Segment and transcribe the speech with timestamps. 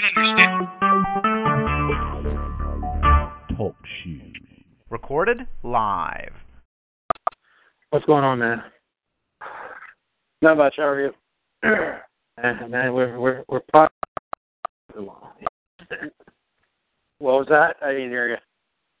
[0.00, 0.68] can understand.
[3.56, 4.36] Talk shoes.
[4.90, 6.32] Recorded live.
[7.90, 8.62] What's going on, man?
[10.42, 10.74] Not much.
[10.76, 11.12] How are you?
[11.62, 13.96] man, man we're we're we're plodding
[14.96, 15.32] along.
[17.18, 17.76] What was that?
[17.82, 18.36] I didn't hear you.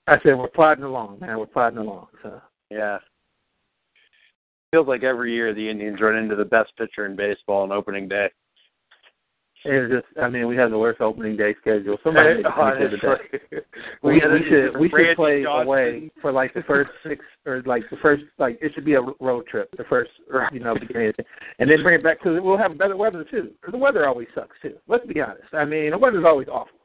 [0.08, 1.38] I said we're plodding along, man.
[1.38, 2.08] We're plodding along.
[2.22, 2.40] So
[2.70, 2.98] Yeah.
[4.72, 8.08] Feels like every year the Indians run into the best pitcher in baseball on opening
[8.08, 8.30] day.
[9.64, 11.96] It's just, I mean, we have the worst opening day schedule.
[12.04, 13.16] Somebody needs to oh,
[13.50, 13.64] that.
[14.02, 15.66] We, we should we should play Johnson.
[15.66, 19.00] away for like the first six or like the first like it should be a
[19.20, 20.10] road trip the first
[20.52, 21.12] you know beginning
[21.58, 23.50] and then bring it back because we'll have better weather too.
[23.70, 24.74] The weather always sucks too.
[24.86, 25.52] Let's be honest.
[25.52, 26.78] I mean the weather's always awful.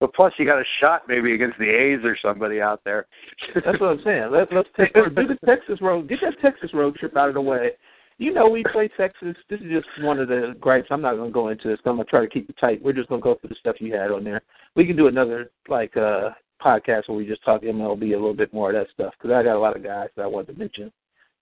[0.00, 3.06] But plus, you got a shot maybe against the A's or somebody out there.
[3.54, 4.28] That's what I'm saying.
[4.30, 6.08] Let's let's take or do the Texas road.
[6.08, 7.70] Get that Texas road trip out of the way.
[8.18, 9.36] You know we play Texas.
[9.48, 10.88] This is just one of the gripes.
[10.90, 11.78] I'm not going to go into this.
[11.86, 12.82] I'm going to try to keep it tight.
[12.82, 14.42] We're just going to go through the stuff you had on there.
[14.74, 18.52] We can do another like uh podcast where we just talk MLB a little bit
[18.52, 20.54] more of that stuff because I got a lot of guys that I want to
[20.54, 20.92] mention.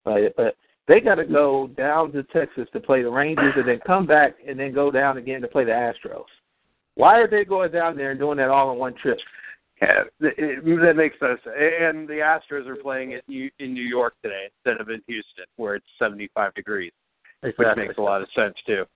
[0.05, 3.81] But but they got to go down to Texas to play the Rangers and then
[3.87, 6.25] come back and then go down again to play the Astros.
[6.95, 9.19] Why are they going down there and doing that all in one trip?
[9.83, 11.41] Yeah, it, that makes no sense.
[11.45, 15.45] And the Astros are playing it New- in New York today instead of in Houston,
[15.57, 16.93] where it's 75 degrees,
[17.43, 18.85] which makes a lot of sense too.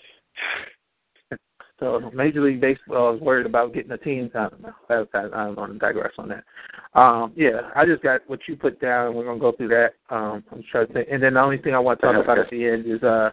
[1.80, 4.30] So Major League Baseball is worried about getting a team.
[4.34, 4.72] I don't know.
[4.90, 6.44] I, I, I to digress on that.
[6.92, 9.94] Um, yeah, I just got what you put down, we're gonna go through that.
[10.14, 11.08] Um, I'm trying to think.
[11.10, 13.30] And then the only thing I want to talk about at the end is uh,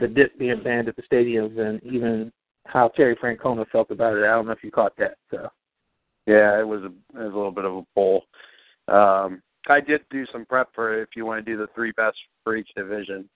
[0.00, 2.32] the dip being banned at the stadiums, and even
[2.64, 4.24] how Terry Francona felt about it.
[4.24, 5.18] I don't know if you caught that.
[5.30, 5.50] So
[6.26, 8.24] Yeah, it was a, it was a little bit of a pull.
[8.88, 12.16] Um, I did do some prep for if you want to do the three best
[12.44, 13.28] for each division.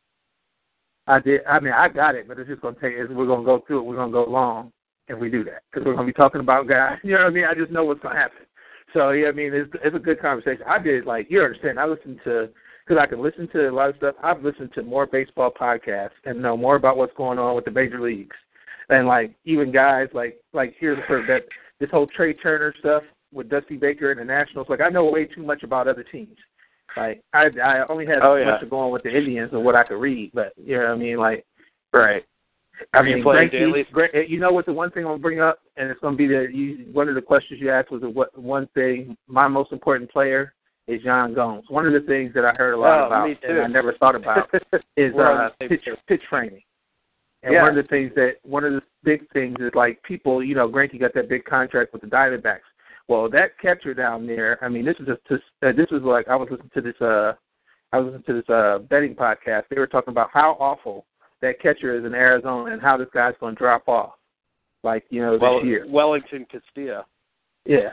[1.06, 1.42] I did.
[1.46, 2.94] I mean, I got it, but it's just gonna take.
[3.10, 3.84] We're gonna go through it.
[3.84, 4.72] We're gonna go long
[5.08, 6.98] if we do that because we're gonna be talking about guys.
[7.02, 7.44] You know what I mean?
[7.44, 8.46] I just know what's gonna happen.
[8.94, 10.64] So yeah, I mean, it's it's a good conversation.
[10.66, 11.78] I did like you understand.
[11.78, 12.48] I listened to
[12.86, 14.14] because I can listen to a lot of stuff.
[14.22, 17.70] I've listened to more baseball podcasts and know more about what's going on with the
[17.70, 18.36] major leagues,
[18.88, 21.42] and like even guys like like here's for that
[21.80, 23.02] this whole Trey Turner stuff
[23.32, 24.66] with Dusty Baker and the Nationals.
[24.68, 26.36] Like I know way too much about other teams.
[26.96, 28.44] Like I I only had Oh, so yeah.
[28.52, 30.84] much to go on with the Indians and what I could read, but you know
[30.84, 31.44] what I mean like.
[31.92, 32.24] Right.
[32.92, 33.86] I mean, Greinke- daily?
[33.92, 34.66] Gre- you know what?
[34.66, 37.14] The one thing I'm gonna bring up, and it's gonna be the you, one of
[37.14, 39.16] the questions you asked was the what one thing.
[39.28, 40.54] My most important player
[40.88, 41.64] is John Gomes.
[41.68, 43.60] One of the things that I heard a lot Oh, about and.
[43.60, 44.50] I never thought about
[44.96, 46.62] is uh, pitch pitch framing.
[47.44, 47.62] And Yeah.
[47.62, 50.68] one of the things that one of the big things is like people, you know,
[50.68, 52.62] Greinke got that big contract with the Diamondbacks.
[53.06, 56.36] Well, that catcher down there, I mean, this is just uh, this was like I
[56.36, 57.34] was listening to this uh
[57.92, 59.64] I was listening to this uh betting podcast.
[59.68, 61.04] They were talking about how awful
[61.42, 64.14] that catcher is in Arizona and how this guy's going to drop off.
[64.82, 65.86] Like you know this year.
[65.86, 67.04] Welington Castillo.
[67.66, 67.90] Yeah.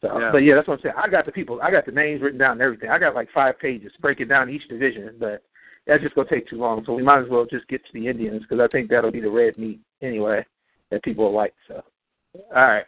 [0.00, 0.30] So, Yeah.
[0.30, 0.94] but yeah, that's what I'm saying.
[0.96, 2.90] I got the people, I got the names written down and everything.
[2.90, 5.42] I got like five pages breaking down each division, but
[5.88, 6.84] that's just gonna take too long.
[6.84, 9.20] So we might as well just get to the Indians because I think that'll be
[9.20, 10.44] the red meat anyway
[10.90, 11.54] that people will like.
[11.66, 11.82] So,
[12.54, 12.84] all right.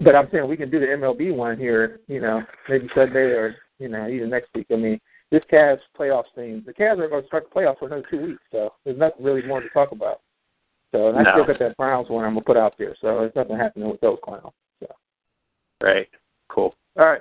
[0.00, 3.56] But I'm saying we can do the MLB one here, you know, maybe Sunday or
[3.78, 4.66] you know even next week.
[4.72, 4.98] I mean,
[5.30, 8.22] this Cavs playoffs thing, the Cavs are going to start the playoffs for another two
[8.22, 10.20] weeks, so there's nothing really more to talk about.
[10.92, 11.30] So, and I No.
[11.32, 14.00] still got that Browns one I'm gonna put out there, so there's nothing happening with
[14.00, 14.54] those clowns.
[14.80, 14.86] So.
[15.82, 16.08] Right.
[16.48, 16.74] Cool.
[16.98, 17.20] All right.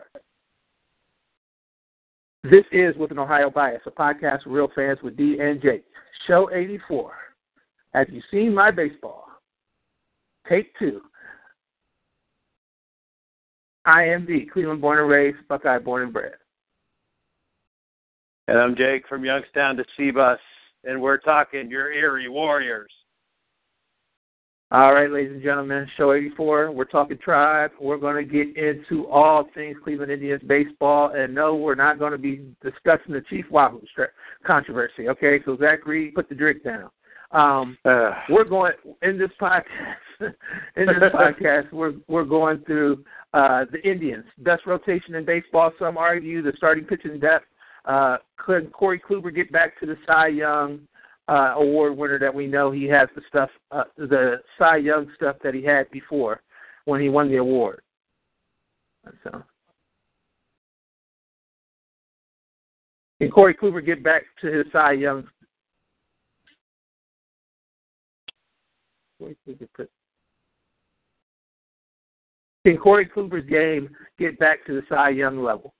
[2.43, 5.83] This is With an Ohio Bias, a podcast for real fans with D and Jake.
[6.27, 7.13] Show 84.
[7.93, 9.25] Have you seen my baseball?
[10.47, 11.01] Take two.
[13.85, 16.33] I am the Cleveland born and raised, Buckeye born and bred.
[18.47, 20.37] And I'm Jake from Youngstown to Sebus,
[20.83, 22.91] and we're talking your Erie Warriors.
[24.69, 26.71] All right, ladies and gentlemen, show 84.
[26.71, 27.71] We're talking tribe.
[27.79, 31.13] We're going to get into all things Cleveland Indians baseball.
[31.15, 33.81] And no, we're not going to be discussing the Chief Wahoo
[34.45, 35.07] controversy.
[35.07, 36.89] Okay, so Zach Reed, put the drink down.
[37.31, 38.73] Um, Uh, we're going
[39.03, 39.63] in this podcast.
[40.19, 45.71] in this podcast, we're we're going through uh, the Indians best rotation in baseball.
[45.79, 47.45] Some argue the starting pitching depth.
[47.85, 50.81] Uh, could Corey Kluber get back to the Cy Young
[51.27, 55.35] uh, award winner that we know he has the stuff, uh, the Cy Young stuff
[55.43, 56.41] that he had before
[56.85, 57.81] when he won the award.
[59.23, 59.43] So,
[63.19, 65.27] can Corey Kluber get back to his Cy Young?
[72.65, 73.89] Can Corey Kluber's game
[74.19, 75.73] get back to the Cy Young level?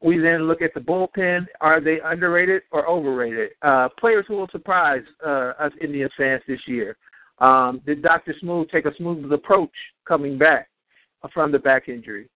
[0.00, 1.46] We then look at the bullpen.
[1.60, 3.50] Are they underrated or overrated?
[3.62, 6.96] Uh, players who will surprise uh, us Indians fans this year.
[7.38, 8.34] Um, did Dr.
[8.40, 9.72] Smooth take a smooth approach
[10.06, 10.68] coming back
[11.32, 12.28] from the back injury?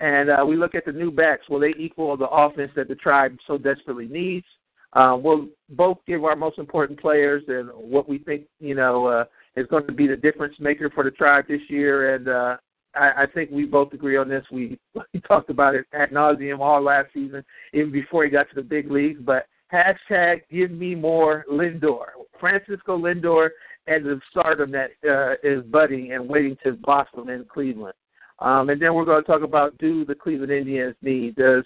[0.00, 1.48] And uh, we look at the new backs.
[1.48, 4.46] Will they equal the offense that the tribe so desperately needs?
[4.94, 9.24] Um, we'll both give our most important players and what we think, you know, uh,
[9.56, 12.14] is going to be the difference maker for the tribe this year.
[12.14, 12.56] And uh,
[12.94, 14.44] I, I think we both agree on this.
[14.50, 14.78] We,
[15.12, 18.62] we talked about it at nauseum all last season, even before he got to the
[18.62, 19.20] big leagues.
[19.24, 22.06] But hashtag give me more Lindor.
[22.38, 23.50] Francisco Lindor
[23.86, 27.94] and the stardom that uh, is budding and waiting to blossom in Cleveland.
[28.40, 31.36] Um, and then we're going to talk about do the Cleveland Indians need?
[31.36, 31.64] Does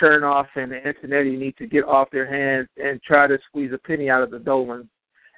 [0.00, 4.10] Chernoff and Antonetti need to get off their hands and try to squeeze a penny
[4.10, 4.88] out of the Dolans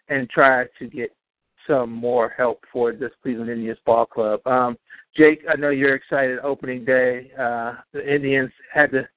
[0.08, 1.14] and try to get
[1.66, 4.46] some more help for this Cleveland Indians ball club.
[4.46, 4.76] Um,
[5.16, 6.38] Jake, I know you're excited.
[6.40, 9.08] Opening day, uh, the Indians had to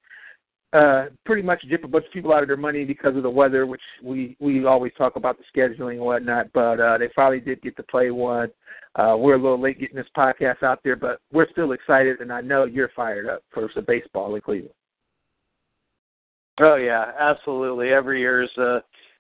[0.72, 3.30] uh, pretty much dip a bunch of people out of their money because of the
[3.30, 6.52] weather, which we we always talk about the scheduling and whatnot.
[6.54, 8.50] But uh, they finally did get to play one.
[8.96, 12.32] Uh, we're a little late getting this podcast out there, but we're still excited, and
[12.32, 14.74] I know you're fired up for some baseball in Cleveland.
[16.60, 17.90] Oh yeah, absolutely.
[17.90, 18.80] Every year is uh,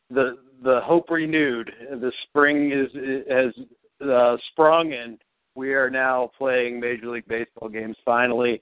[0.10, 1.72] the the hope renewed.
[1.90, 2.92] The spring is
[3.30, 3.54] has
[4.08, 5.18] uh, sprung, and
[5.56, 8.62] we are now playing Major League Baseball games finally.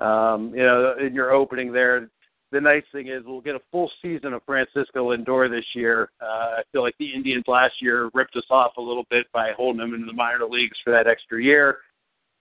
[0.00, 2.08] Um, you know, in your opening there,
[2.50, 6.10] the nice thing is we'll get a full season of Francisco Lindor this year.
[6.20, 9.52] Uh, I feel like the Indians last year ripped us off a little bit by
[9.56, 11.78] holding him in the minor leagues for that extra year.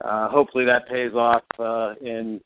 [0.04, 2.42] Uh, hopefully that pays off uh, in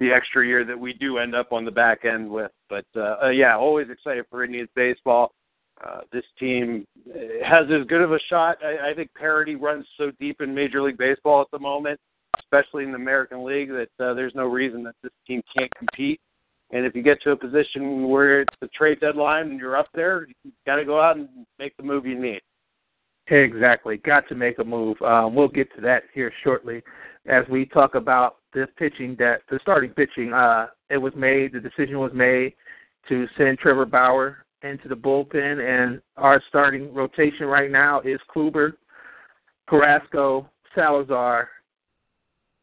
[0.00, 2.50] the extra year that we do end up on the back end with.
[2.68, 5.32] But uh, uh, yeah, always excited for Indians baseball.
[5.84, 6.86] Uh, this team
[7.44, 8.58] has as good of a shot.
[8.64, 11.98] I, I think parity runs so deep in Major League Baseball at the moment,
[12.38, 16.20] especially in the American League, that uh, there's no reason that this team can't compete.
[16.70, 19.88] And if you get to a position where it's the trade deadline and you're up
[19.94, 22.40] there, you've got to go out and make the move you need.
[23.28, 23.98] Exactly.
[23.98, 25.00] Got to make a move.
[25.02, 26.82] Um, we'll get to that here shortly
[27.26, 30.32] as we talk about the pitching that the starting pitching.
[30.32, 31.52] Uh, it was made.
[31.52, 32.54] The decision was made
[33.08, 38.74] to send Trevor Bauer into the bullpen, and our starting rotation right now is Kluber,
[39.68, 41.48] Carrasco, Salazar,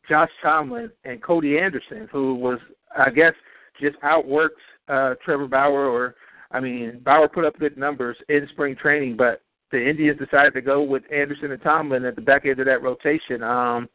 [0.08, 2.60] Josh Tomlin, and Cody Anderson, who was,
[2.98, 3.34] I guess,
[3.80, 5.86] just outworks uh, Trevor Bauer.
[5.86, 6.16] Or,
[6.52, 9.42] I mean, Bauer put up good numbers in spring training, but
[9.72, 12.82] the Indians decided to go with Anderson and Tomlin at the back end of that
[12.82, 13.44] rotation.
[13.44, 13.88] Um,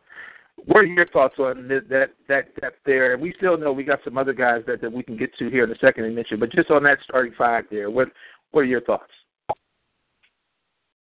[0.57, 3.13] what are your thoughts on that that that depth there?
[3.13, 5.51] And we still know we got some other guys that, that we can get to
[5.51, 8.09] here in a second and mention, but just on that starting five there, what
[8.53, 9.13] what are your thoughts?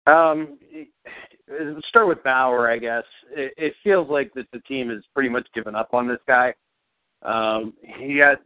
[0.06, 0.58] Um,
[1.88, 3.04] start with Bauer, I guess.
[3.30, 6.54] It, it feels like that the team has pretty much given up on this guy.
[7.22, 8.36] Um, he had,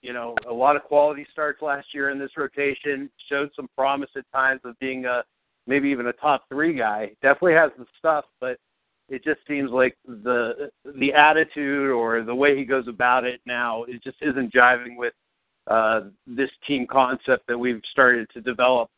[0.00, 3.10] you know, a lot of quality starts last year in this rotation.
[3.28, 5.22] Showed some promise at times of being a
[5.66, 7.10] maybe even a top three guy.
[7.22, 8.58] Definitely has the stuff, but
[9.10, 13.82] it just seems like the the attitude or the way he goes about it now
[13.84, 15.12] it just isn't jiving with
[15.70, 18.90] uh, this team concept that we've started to develop.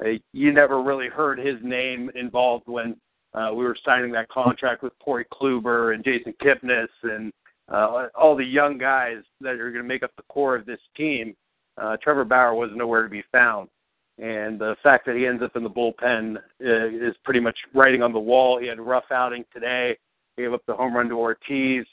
[0.00, 2.96] Uh, you never really heard his name involved when
[3.34, 7.32] uh, we were signing that contract with Corey Kluber and Jason Kipnis and
[7.70, 10.80] uh, all the young guys that are going to make up the core of this
[10.96, 11.34] team.
[11.76, 13.68] Uh, Trevor Bauer was nowhere to be found
[14.18, 18.02] and the fact that he ends up in the bullpen uh, is pretty much writing
[18.02, 18.58] on the wall.
[18.58, 19.96] He had a rough outing today.
[20.36, 21.86] He gave up the home run to Ortiz.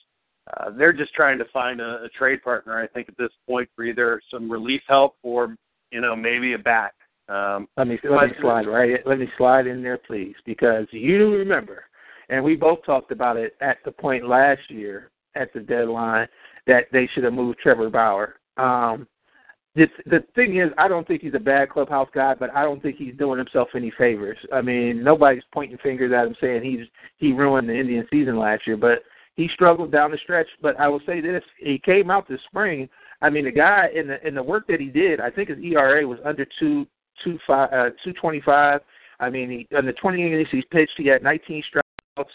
[0.56, 3.70] Uh, they're just trying to find a, a trade partner, I think, at this point
[3.76, 5.56] for either some relief help or,
[5.92, 6.94] you know, maybe a bat.
[7.30, 9.06] Um, let me let me slide right.
[9.06, 11.84] Let me slide in there, please, because you remember,
[12.30, 16.28] and we both talked about it at the point last year at the deadline
[16.68, 18.36] that they should have moved Trevor Bauer.
[18.56, 19.08] Um,
[19.78, 22.82] the the thing is, I don't think he's a bad clubhouse guy, but I don't
[22.82, 24.38] think he's doing himself any favors.
[24.52, 28.66] I mean, nobody's pointing fingers at him saying he's he ruined the Indian season last
[28.66, 29.04] year, but
[29.36, 30.48] he struggled down the stretch.
[30.64, 32.90] But I will say this: he came out this spring.
[33.22, 35.60] I mean, the guy in the in the work that he did, I think his
[35.60, 36.88] ERA was under two
[37.24, 38.82] two five uh, two twenty five.
[39.20, 42.26] I mean, he, in the twenty innings he's pitched, he had 19 strikeouts.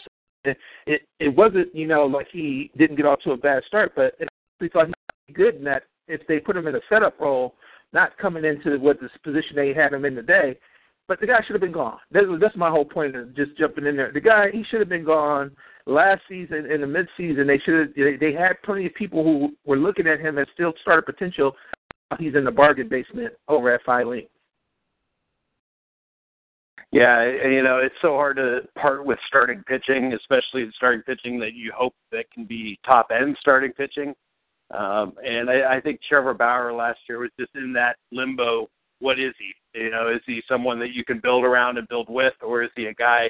[0.45, 0.57] It,
[0.87, 4.13] it it wasn't you know like he didn't get off to a bad start, but
[4.61, 4.93] we thought he
[5.27, 7.55] was good in that if they put him in a setup role,
[7.93, 10.57] not coming into what the position they had him in today.
[11.07, 11.97] But the guy should have been gone.
[12.11, 14.11] That's, that's my whole point of just jumping in there.
[14.11, 15.51] The guy he should have been gone
[15.85, 17.45] last season in the midseason.
[17.45, 17.95] They should have.
[17.95, 21.53] They, they had plenty of people who were looking at him as still starter potential.
[22.19, 24.27] He's in the bargain basement over at Filene.
[26.93, 31.53] Yeah, you know it's so hard to part with starting pitching, especially starting pitching that
[31.53, 34.13] you hope that can be top end starting pitching.
[34.71, 38.69] Um, and I, I think Trevor Bauer last year was just in that limbo.
[38.99, 39.79] What is he?
[39.79, 42.71] You know, is he someone that you can build around and build with, or is
[42.75, 43.29] he a guy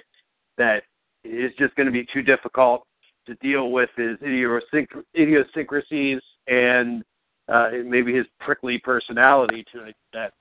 [0.57, 0.83] that
[1.23, 2.85] is just going to be too difficult
[3.25, 7.03] to deal with his idiosync- idiosyncrasies and
[7.47, 10.33] uh, maybe his prickly personality to an extent.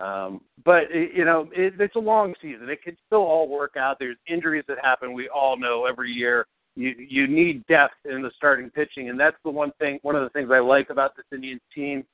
[0.00, 2.68] Um, but it, you know, it, it's a long season.
[2.70, 3.98] It can still all work out.
[3.98, 5.12] There's injuries that happen.
[5.12, 6.46] We all know every year.
[6.80, 9.98] You you need depth in the starting pitching, and that's the one thing.
[10.02, 12.04] One of the things I like about this Indians team.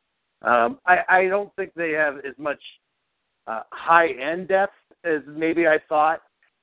[0.42, 2.60] Um, I, I don't think they have as much
[3.46, 6.20] uh, high end depth as maybe I thought,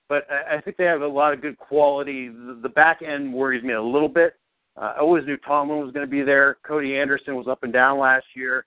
[0.09, 2.29] but I, I think they have a lot of good quality.
[2.29, 4.35] The, the back end worries me a little bit.
[4.75, 6.57] Uh, I always knew Tomlin was going to be there.
[6.65, 8.65] Cody Anderson was up and down last year.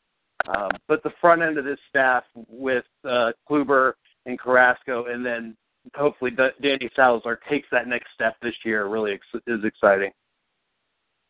[0.48, 3.94] Um, but the front end of this staff with uh, Kluber
[4.26, 5.56] and Carrasco, and then
[5.94, 10.10] hopefully Danny Salazar takes that next step this year, really ex- is exciting.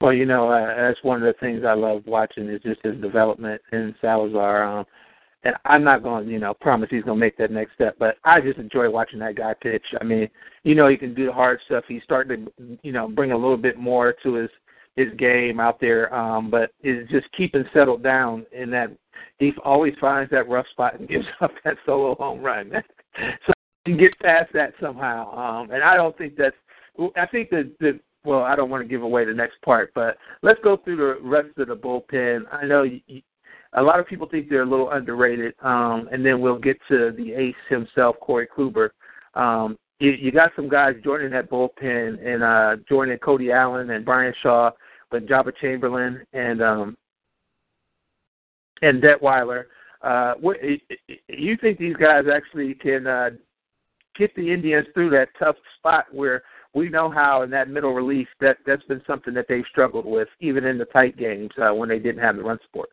[0.00, 3.00] Well, you know, uh, that's one of the things I love watching is just his
[3.00, 4.62] development in Salazar.
[4.64, 4.86] Um,
[5.44, 7.96] and I'm not going to, you know, promise he's going to make that next step,
[7.98, 9.84] but I just enjoy watching that guy pitch.
[10.00, 10.28] I mean,
[10.64, 11.84] you know, he can do the hard stuff.
[11.86, 14.50] He's starting to, you know, bring a little bit more to his
[14.96, 18.90] his game out there, um, but is just keeping settled down in that
[19.38, 22.72] he always finds that rough spot and gives up that solo home run.
[23.46, 23.52] so
[23.86, 26.56] he gets past that somehow, um, and I don't think that's.
[27.16, 30.18] I think that the well, I don't want to give away the next part, but
[30.42, 32.42] let's go through the rest of the bullpen.
[32.52, 33.00] I know you,
[33.74, 37.12] a lot of people think they're a little underrated, um, and then we'll get to
[37.12, 38.90] the ace himself, Corey Kluber.
[39.34, 44.04] Um, you, you got some guys joining that bullpen, and uh, joining Cody Allen and
[44.04, 44.70] Bryan Shaw,
[45.10, 46.96] but Joba Chamberlain and um,
[48.82, 49.64] and Detwiler.
[50.02, 50.58] Uh, what,
[51.28, 53.30] you think these guys actually can uh,
[54.18, 56.42] get the Indians through that tough spot where
[56.74, 60.28] we know how in that middle relief that that's been something that they've struggled with
[60.40, 62.90] even in the tight games uh, when they didn't have the run support.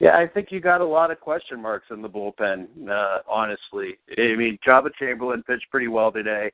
[0.00, 2.66] Yeah, I think you got a lot of question marks in the bullpen.
[2.88, 6.50] Uh, honestly, I mean, Joba Chamberlain pitched pretty well today,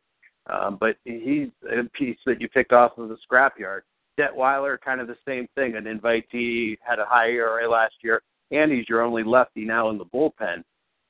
[0.49, 3.81] um, but he's a piece that you picked off of the scrapyard.
[4.19, 5.77] Detwiler, kind of the same thing.
[5.77, 9.99] An invitee had a high ERA last year, and he's your only lefty now in
[9.99, 10.63] the bullpen.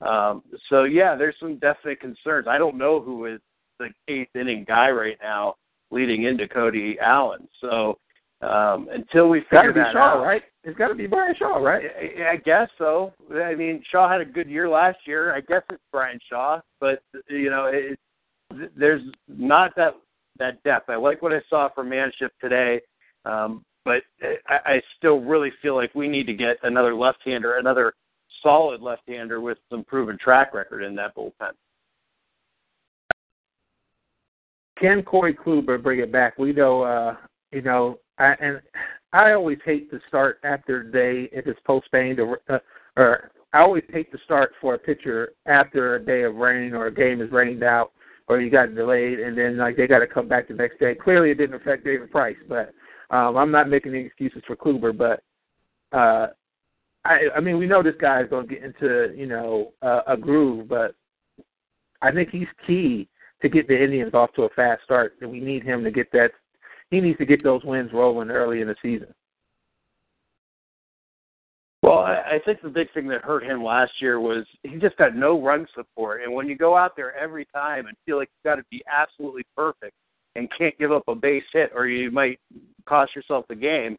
[0.07, 2.47] Um, so yeah, there's some definite concerns.
[2.49, 3.41] I don't know who is
[3.79, 5.57] the eighth inning guy right now
[5.91, 7.49] leading into Cody Allen.
[7.61, 7.99] So
[8.43, 10.43] um, until we figure that Shaw, out, right?
[10.65, 11.85] It's got to be Bryan Shaw, right?
[11.99, 13.13] I, I guess so.
[13.35, 15.35] I mean, Shaw had a good year last year.
[15.35, 17.99] I guess it's Bryan Shaw, but you know, it,
[18.77, 19.95] there's not that
[20.39, 20.89] that depth.
[20.89, 22.81] I like what I saw from Manship today,
[23.27, 24.03] um, but
[24.49, 27.93] I, I still really feel like we need to get another left-hander, another
[28.43, 31.53] solid left-hander with some proven track record in that bullpen.
[34.79, 36.39] Can Corey Kluber bring it back?
[36.39, 37.17] We know, uh,
[37.53, 38.61] you know, I, and
[39.13, 42.59] I always hate to start after a day if it's postponed or uh,
[42.97, 46.87] or I always hate to start for a pitcher after a day of rain or
[46.87, 47.93] a game is rained out
[48.29, 50.95] or you got delayed and then like they got to come back the next day.
[50.95, 52.73] Clearly, it didn't affect David Price, but
[53.11, 54.97] um, I'm not making any excuses for Kluber.
[54.97, 55.23] But
[55.97, 56.29] uh,
[57.05, 60.03] I, I mean, we know this guy is going to get into you know uh,
[60.07, 60.95] a groove, but
[62.03, 63.09] I think he's key
[63.43, 66.13] to get the Indians off to a fast start, and we need him to get
[66.13, 66.31] that
[66.91, 69.15] he needs to get those wins rolling early in the season.
[71.83, 74.97] Well, I, I think the big thing that hurt him last year was he just
[74.97, 76.23] got no run support.
[76.23, 78.83] And when you go out there every time and feel like you've got to be
[78.93, 79.95] absolutely perfect
[80.37, 82.39] and can't give up a base hit or you might
[82.87, 83.97] cost yourself the game,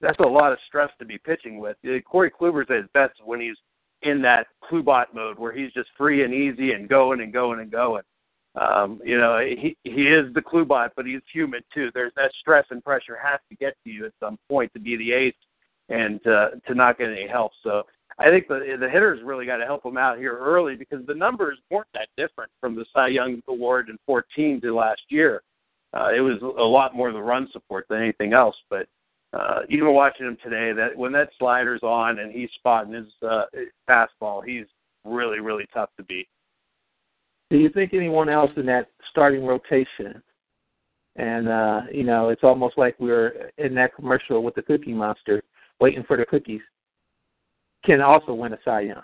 [0.00, 1.76] that's a lot of stress to be pitching with.
[2.04, 3.56] Corey Kluber's at his best when he's
[4.02, 7.70] in that Klubot mode where he's just free and easy and going and going and
[7.70, 8.02] going.
[8.56, 11.90] Um, you know, he he is the Klubot, but he's human too.
[11.92, 14.96] There's that stress and pressure has to get to you at some point to be
[14.96, 15.34] the ace
[15.88, 17.52] and uh, to not get any help.
[17.64, 17.82] So
[18.18, 21.14] I think the the hitters really got to help him out here early because the
[21.14, 25.42] numbers weren't that different from the Cy Young Award in 14 to last year.
[25.92, 28.56] Uh, it was a lot more the run support than anything else.
[28.70, 28.86] But
[29.34, 33.44] uh, even watching him today, that when that slider's on and he's spotting his uh,
[33.88, 34.66] fastball, he's
[35.04, 36.28] really really tough to beat.
[37.50, 40.22] Do you think anyone else in that starting rotation?
[41.16, 45.42] And uh, you know, it's almost like we're in that commercial with the Cookie Monster,
[45.80, 46.62] waiting for the cookies.
[47.84, 49.02] Can also win a Cy Young.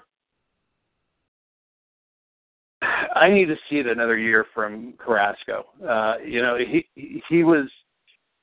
[3.15, 5.67] I need to see it another year from Carrasco.
[5.87, 6.87] Uh, you know, he
[7.29, 7.69] he was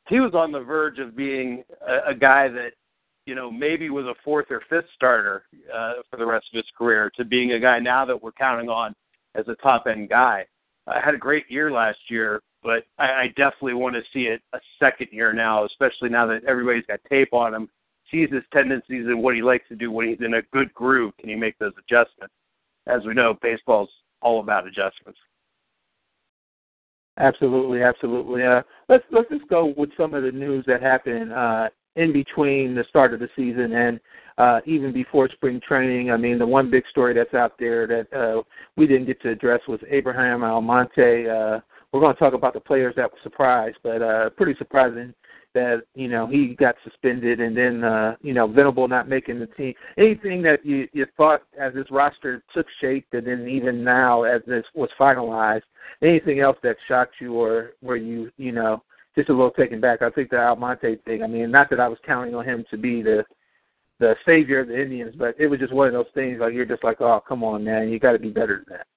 [0.08, 2.72] he was on the verge of being a, a guy that
[3.26, 6.66] you know maybe was a fourth or fifth starter uh, for the rest of his
[6.78, 8.94] career to being a guy now that we're counting on
[9.36, 10.46] as a top end guy.
[10.88, 14.42] I had a great year last year, but I, I definitely want to see it
[14.54, 17.70] a second year now, especially now that everybody's got tape on him,
[18.10, 21.14] sees his tendencies and what he likes to do when he's in a good groove.
[21.20, 22.34] Can he make those adjustments?
[22.88, 23.90] As we know, baseball's
[24.22, 25.20] all about adjustments.
[27.18, 28.44] Absolutely, absolutely.
[28.44, 32.76] Uh, let's let's just go with some of the news that happened uh, in between
[32.76, 34.00] the start of the season and
[34.38, 36.12] uh, even before spring training.
[36.12, 38.44] I mean, the one big story that's out there that uh,
[38.76, 41.28] we didn't get to address was Abraham Almonte.
[41.28, 41.60] Uh,
[41.92, 45.14] we're going to talk about the players that were surprised, but uh, pretty surprising
[45.58, 49.48] that you know he got suspended and then uh you know Venable not making the
[49.48, 49.74] team.
[49.98, 54.42] Anything that you you thought as this roster took shape and then even now as
[54.46, 55.64] this was finalized,
[56.04, 58.84] anything else that shocked you or were you you know
[59.16, 60.04] just a little taken back?
[60.04, 61.24] I think the Almonte thing.
[61.24, 63.24] I mean, not that I was counting on him to be the
[64.00, 66.66] the savior of the Indians, but it was just one of those things like you're
[66.66, 68.88] just like, oh come on man, you got to be better than that.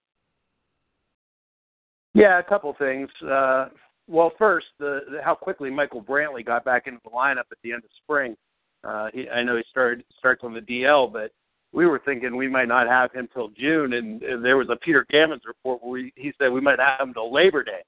[2.12, 3.08] Yeah, a couple things.
[3.26, 3.68] Uh
[4.10, 7.72] well, first, the, the how quickly Michael Brantley got back into the lineup at the
[7.72, 8.36] end of spring.
[8.82, 11.30] Uh, he, I know he started starts on the DL, but
[11.72, 14.76] we were thinking we might not have him till June, and, and there was a
[14.76, 17.82] Peter Gammons report where he, he said we might have him till Labor Day.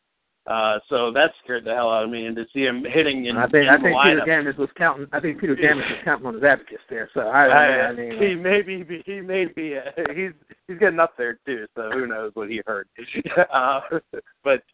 [0.46, 3.36] Uh, so that scared the hell out of me, and to see him hitting in,
[3.36, 5.06] I think in I think Peter Gammons was counting.
[5.12, 7.08] I think Peter Gammons was counting on his advocates there.
[7.14, 10.32] So I, I, I, I mean, he may be he may be uh, he's
[10.66, 11.66] he's getting up there too.
[11.76, 12.88] So who knows what he heard?
[13.52, 13.80] uh,
[14.42, 14.64] but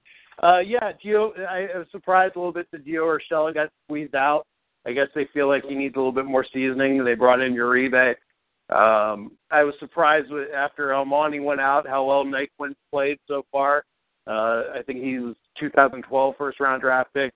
[0.42, 1.38] uh, yeah, Gio.
[1.46, 4.46] I, was surprised a little bit that Gio Urshela got squeezed out.
[4.86, 7.04] I guess they feel like he needs a little bit more seasoning.
[7.04, 8.14] They brought in Uribe.
[8.70, 13.84] Um, I was surprised with, after Almonte went out how well Naquin played so far.
[14.26, 17.32] Uh, I think he was 2012 first round draft pick.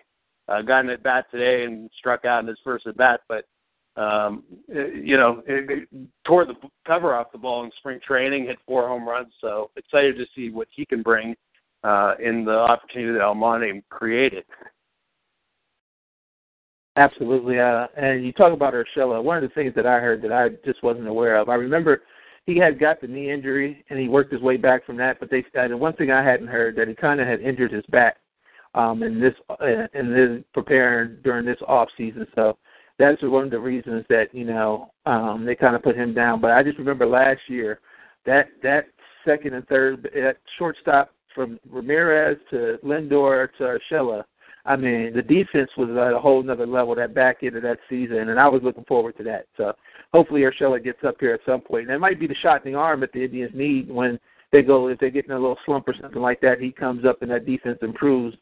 [0.49, 3.45] Uh, got an at bat today and struck out in his first at bat, but
[3.97, 6.55] um, you know, it, it tore the
[6.87, 9.33] cover off the ball in spring training, hit four home runs.
[9.41, 11.35] So excited to see what he can bring
[11.85, 14.45] uh, in the opportunity that Almonte created.
[16.97, 17.59] Absolutely.
[17.59, 19.23] Uh, and you talk about Urshela.
[19.23, 21.49] One of the things that I heard that I just wasn't aware of.
[21.49, 22.03] I remember
[22.45, 25.19] he had got the knee injury and he worked his way back from that.
[25.19, 27.85] But they and one thing I hadn't heard that he kind of had injured his
[27.87, 28.19] back
[28.75, 32.27] um, in this uh, in this preparing during this off season.
[32.35, 32.59] So
[32.99, 36.40] that's one of the reasons that you know um, they kind of put him down.
[36.40, 37.81] But I just remember last year
[38.27, 38.87] that that
[39.25, 44.25] second and third that shortstop from Ramirez to Lindor to Urshela
[44.64, 47.79] I mean, the defense was at a whole nother level that back end of that
[47.88, 49.47] season, and I was looking forward to that.
[49.57, 49.73] So
[50.12, 51.87] hopefully Urshela gets up here at some point.
[51.87, 54.21] And it might be the shot in the arm that the Indians need when
[54.53, 56.61] they go if they get in a little slump or something like that.
[56.61, 58.37] He comes up and that defense improves.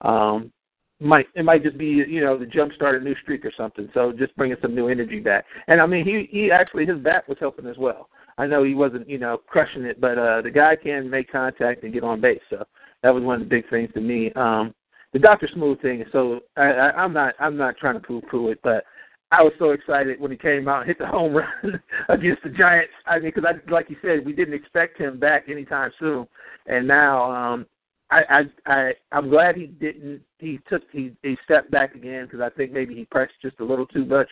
[0.00, 0.52] Um,
[0.98, 3.90] might it might just be you know the jump start a new streak or something.
[3.92, 5.44] So just bringing some new energy back.
[5.66, 8.08] And I mean he he actually his bat was helping as well.
[8.38, 11.84] I know he wasn't you know crushing it, but uh the guy can make contact
[11.84, 12.40] and get on base.
[12.50, 12.64] So
[13.02, 14.32] that was one of the big things to me.
[14.32, 14.74] Um,
[15.12, 16.04] the Doctor Smooth thing.
[16.12, 18.84] So I, I, I'm not I'm not trying to poo poo it, but
[19.32, 22.50] I was so excited when he came out and hit the home run against the
[22.50, 22.92] Giants.
[23.06, 26.26] I mean, because I like you said, we didn't expect him back anytime soon,
[26.66, 27.66] and now um,
[28.10, 30.22] I, I I I'm glad he didn't.
[30.38, 33.64] He took he he stepped back again because I think maybe he pressed just a
[33.64, 34.28] little too much.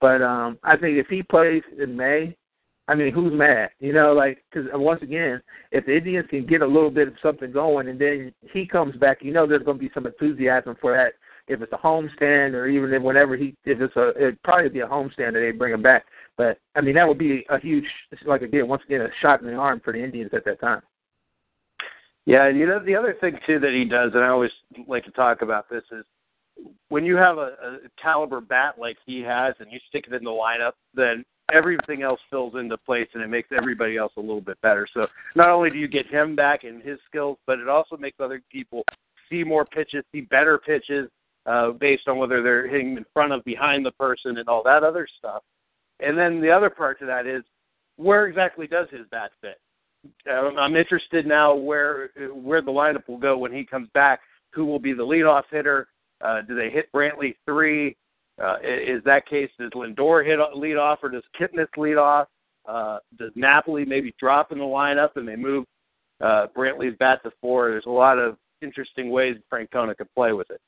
[0.00, 2.36] But um, I think if he plays in May,
[2.88, 3.70] I mean, who's mad?
[3.78, 5.40] You know, like because uh, once again,
[5.70, 8.96] if the Indians can get a little bit of something going, and then he comes
[8.96, 11.14] back, you know, there's going to be some enthusiasm for that.
[11.48, 14.80] If it's a homestand, or even if whenever he, if it's a, it'd probably be
[14.80, 16.04] a homestand that they bring him back.
[16.36, 17.84] But I mean, that would be a huge,
[18.26, 20.82] like again, once again, a shot in the arm for the Indians at that time.
[22.24, 24.52] Yeah, and you know the other thing too that he does, and I always
[24.86, 26.04] like to talk about this is
[26.88, 30.22] when you have a, a caliber bat like he has, and you stick it in
[30.22, 34.40] the lineup, then everything else fills into place and it makes everybody else a little
[34.40, 34.86] bit better.
[34.94, 38.18] So not only do you get him back and his skills, but it also makes
[38.20, 38.84] other people
[39.30, 41.08] see more pitches, see better pitches,
[41.46, 44.84] uh, based on whether they're hitting in front of, behind the person, and all that
[44.84, 45.42] other stuff.
[46.00, 47.42] And then the other part to that is
[47.96, 49.60] where exactly does his bat fit?
[50.30, 54.20] Um, I'm interested now where where the lineup will go when he comes back.
[54.52, 55.88] Who will be the leadoff hitter?
[56.20, 57.96] Uh, do they hit Brantley three?
[58.42, 62.28] Uh, is that case does Lindor hit lead off or does Kipnis lead off?
[62.66, 65.64] Uh, does Napoli maybe drop in the lineup and they move
[66.20, 67.70] uh, Brantley's bat to four?
[67.70, 70.60] There's a lot of interesting ways Francona could play with it.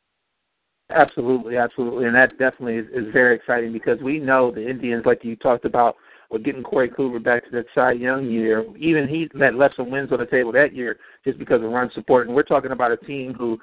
[0.91, 5.25] Absolutely, absolutely, and that definitely is, is very exciting because we know the Indians, like
[5.25, 5.97] you talked about,
[6.31, 8.65] with getting Corey Kluber back to that Cy Young year.
[8.79, 11.91] Even he that left some wins on the table that year just because of run
[11.95, 12.27] support.
[12.27, 13.59] And we're talking about a team who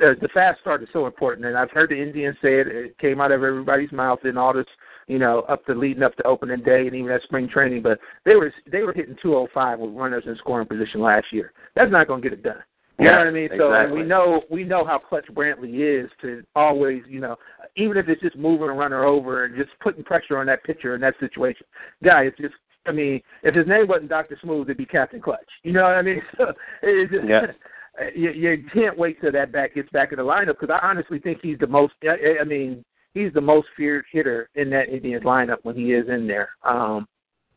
[0.00, 1.46] uh, the fast start is so important.
[1.46, 2.68] And I've heard the Indians say it.
[2.68, 4.66] It came out of everybody's mouth in all this,
[5.06, 7.82] you know, up to leading up to opening day and even at spring training.
[7.82, 11.52] But they were they were hitting 205 with runners in scoring position last year.
[11.74, 12.62] That's not going to get it done.
[12.98, 13.44] You yeah, know what I mean?
[13.44, 13.58] Exactly.
[13.58, 17.36] So and we know we know how clutch Brantley is to always, you know,
[17.76, 20.94] even if it's just moving a runner over and just putting pressure on that pitcher
[20.94, 21.66] in that situation.
[22.02, 22.54] Guy, it's just
[22.86, 25.40] I mean, if his name wasn't Doctor Smooth, it'd be Captain Clutch.
[25.62, 26.22] You know what I mean?
[26.38, 27.46] So it's just, yeah.
[28.14, 31.18] you, you can't wait till that back gets back in the lineup because I honestly
[31.18, 31.94] think he's the most.
[32.02, 36.08] I, I mean, he's the most feared hitter in that Indians lineup when he is
[36.08, 36.50] in there.
[36.62, 37.06] Um,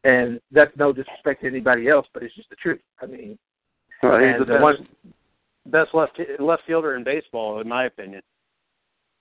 [0.04, 2.80] and that's no disrespect to anybody else, but it's just the truth.
[3.02, 3.38] I mean,
[4.02, 4.88] well, he's the best, one,
[5.70, 8.22] best left left fielder in baseball, in my opinion.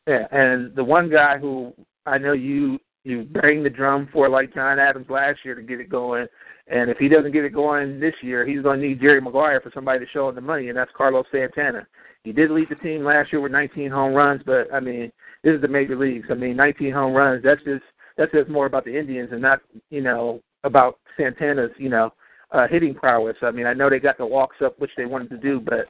[0.07, 1.73] Yeah, and the one guy who
[2.07, 5.81] I know you you bang the drum for like John Adams last year to get
[5.81, 6.27] it going,
[6.67, 9.61] and if he doesn't get it going this year, he's going to need Jerry Maguire
[9.61, 11.87] for somebody to show him the money, and that's Carlos Santana.
[12.25, 15.55] He did lead the team last year with 19 home runs, but I mean, this
[15.55, 16.29] is the major leagues.
[16.31, 17.43] I mean, 19 home runs.
[17.43, 17.85] That's just
[18.17, 22.13] that says more about the Indians and not you know about Santana's you know
[22.51, 23.37] uh, hitting prowess.
[23.43, 25.87] I mean, I know they got the walks up, which they wanted to do, but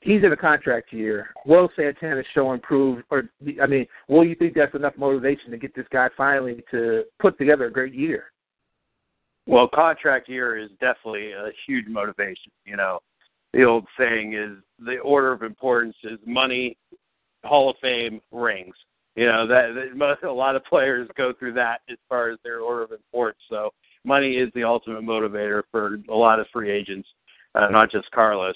[0.00, 1.30] he's in a contract year.
[1.46, 3.24] Will Santana show improve, or
[3.62, 7.38] I mean, will you think that's enough motivation to get this guy finally to put
[7.38, 8.32] together a great year?
[9.46, 12.52] Well, contract year is definitely a huge motivation.
[12.64, 13.00] You know,
[13.52, 16.76] the old saying is the order of importance is money,
[17.44, 18.74] Hall of Fame, rings.
[19.16, 22.60] You know that, that a lot of players go through that as far as their
[22.60, 23.42] order of importance.
[23.48, 23.70] So
[24.04, 27.08] money is the ultimate motivator for a lot of free agents,
[27.56, 28.54] uh, not just Carlos.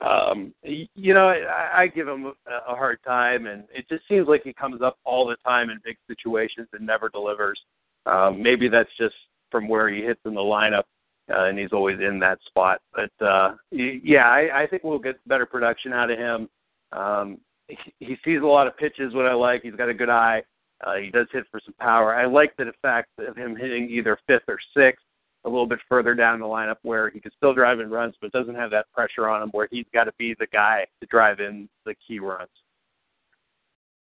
[0.00, 4.42] Um, you know, I, I give him a, hard time, and it just seems like
[4.42, 7.60] he comes up all the time in big situations and never delivers.
[8.06, 9.14] Um, maybe that's just
[9.50, 10.84] from where he hits in the lineup,
[11.30, 12.80] uh, and he's always in that spot.
[12.94, 16.48] But uh, yeah, I, I think we'll get better production out of him.
[16.92, 19.62] Um, he, he sees a lot of pitches, what I like.
[19.62, 20.42] He's got a good eye.
[20.82, 22.14] Uh, he does hit for some power.
[22.14, 25.04] I like the fact of him hitting either fifth or sixth,
[25.44, 28.32] a little bit further down the lineup where he can still drive in runs, but
[28.32, 31.40] doesn't have that pressure on him where he's got to be the guy to drive
[31.40, 32.50] in the key runs.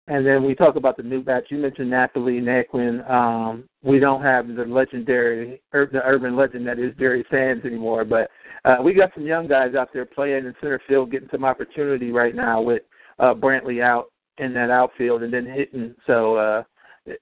[0.09, 1.45] And then we talk about the new batch.
[1.49, 3.09] You mentioned Napoli, Naquin.
[3.09, 8.29] Um, we don't have the legendary, the urban legend that is Jerry Sands anymore, but
[8.65, 12.11] uh, we got some young guys out there playing in center field, getting some opportunity
[12.11, 12.83] right now with
[13.21, 14.07] uh, Brantley out
[14.39, 15.95] in that outfield and then hitting.
[16.07, 16.63] So uh,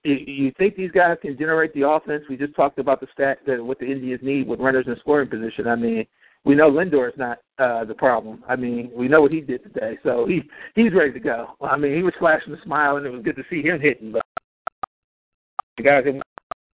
[0.05, 2.25] you think these guys can generate the offense?
[2.29, 5.29] We just talked about the stat that what the Indians need with runners in scoring
[5.29, 5.67] position.
[5.67, 6.07] I mean,
[6.45, 8.43] we know Lindor is not uh, the problem.
[8.49, 10.43] I mean, we know what he did today, so he
[10.75, 11.49] he's ready to go.
[11.61, 14.13] I mean, he was flashing a smile, and it was good to see him hitting.
[14.13, 14.23] But
[15.77, 16.05] the guys,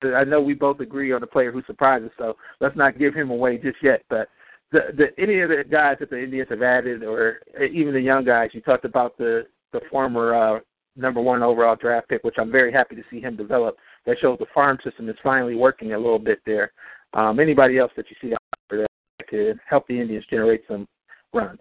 [0.03, 3.15] I know we both agree on the player who surprised us, so let's not give
[3.15, 4.03] him away just yet.
[4.09, 4.29] But
[4.73, 8.25] the, the any of the guys that the Indians have added, or even the young
[8.25, 10.61] guys, you talked about the the former uh,
[11.01, 13.77] number one overall draft pick, which I'm very happy to see him develop.
[14.07, 16.73] That shows the farm system is finally working a little bit there.
[17.15, 18.87] Um, anybody else that you see out there
[19.31, 20.87] to help the Indians generate some
[21.33, 21.61] runs.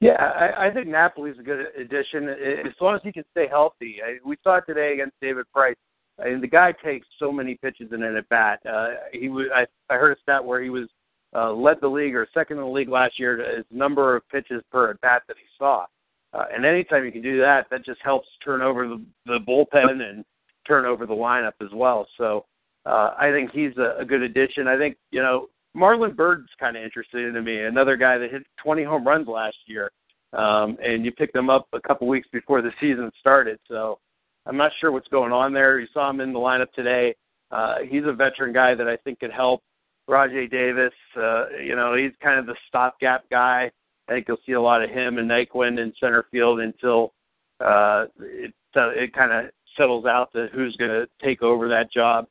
[0.00, 3.96] Yeah, I, I think Napoli's a good addition as long as he can stay healthy.
[4.04, 5.76] I, we saw it today against David Price.
[6.18, 8.60] I mean, the guy takes so many pitches in an at bat.
[8.66, 9.46] Uh, he was.
[9.54, 10.88] I, I heard a stat where he was
[11.34, 14.62] uh, led the league or second in the league last year his number of pitches
[14.70, 15.84] per at bat that he saw.
[16.32, 20.00] Uh, and anytime you can do that, that just helps turn over the, the bullpen
[20.02, 20.24] and
[20.66, 22.06] turn over the lineup as well.
[22.16, 22.44] So
[22.86, 24.68] uh, I think he's a, a good addition.
[24.68, 27.64] I think you know Marlon Byrd's kind of interesting to me.
[27.64, 29.90] Another guy that hit 20 home runs last year,
[30.32, 33.58] um, and you picked him up a couple weeks before the season started.
[33.68, 33.98] So
[34.46, 35.78] I'm not sure what's going on there.
[35.78, 37.14] You saw him in the lineup today.
[37.50, 39.62] Uh, he's a veteran guy that I think could help.
[40.08, 43.70] Rajay Davis, uh, you know, he's kind of the stopgap guy.
[44.10, 47.12] I think you'll see a lot of him and Naquin in center field until
[47.60, 51.92] uh, it uh, it kind of settles out to who's going to take over that
[51.92, 52.26] job.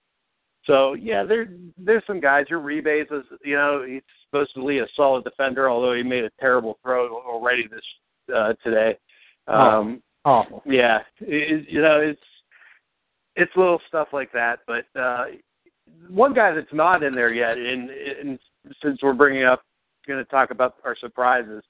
[0.66, 2.46] So yeah, there there's some guys.
[2.52, 6.32] Uribe is you know he's supposed to be a solid defender, although he made a
[6.40, 8.98] terrible throw already this uh, today.
[9.48, 12.22] Um, oh, yeah, it, you know it's
[13.36, 14.60] it's little stuff like that.
[14.68, 15.26] But uh,
[16.10, 18.40] one guy that's not in there yet, and, and
[18.84, 19.64] since we're bringing up,
[20.08, 21.64] going to talk about our surprises.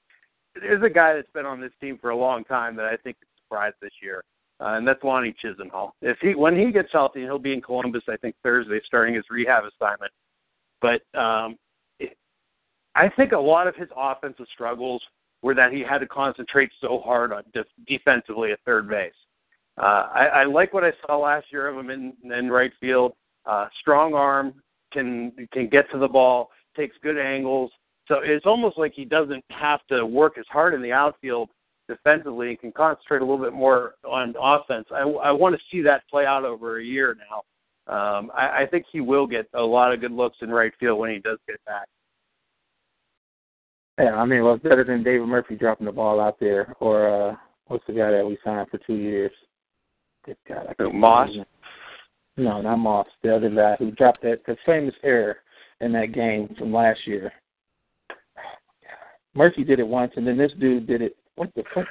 [0.54, 3.16] There's a guy that's been on this team for a long time that I think
[3.22, 4.24] is surprised this year
[4.60, 5.92] uh, and that's Lonnie Chisenhall.
[6.02, 8.02] If he when he gets healthy, he'll be in Columbus.
[8.08, 10.12] I think Thursday, starting his rehab assignment.
[10.82, 11.56] But um,
[11.98, 12.16] it,
[12.94, 15.02] I think a lot of his offensive struggles
[15.42, 19.12] were that he had to concentrate so hard on def- defensively at third base.
[19.78, 23.14] Uh, I, I like what I saw last year of him in, in right field.
[23.46, 24.54] Uh, strong arm,
[24.92, 27.70] can can get to the ball, takes good angles.
[28.10, 31.48] So it's almost like he doesn't have to work as hard in the outfield
[31.88, 34.86] defensively and can concentrate a little bit more on offense.
[34.92, 37.42] I, I want to see that play out over a year now.
[37.86, 40.98] Um, I, I think he will get a lot of good looks in right field
[40.98, 41.86] when he does get back.
[43.96, 47.30] Yeah, I mean, well, it's better than David Murphy dropping the ball out there, or
[47.30, 47.36] uh,
[47.68, 49.32] what's the guy that we signed for two years?
[50.26, 51.30] Good God, I can't Moss.
[52.36, 53.06] No, not Moss.
[53.22, 55.36] The other guy who dropped that the famous error
[55.80, 57.32] in that game from last year.
[59.34, 61.16] Murphy did it once, and then this dude did it.
[61.36, 61.86] What the fuck?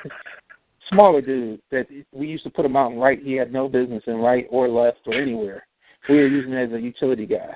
[0.89, 3.21] Smaller dude that we used to put him out in right.
[3.21, 5.65] He had no business in right or left or anywhere.
[6.07, 7.55] We were using him as a utility guy.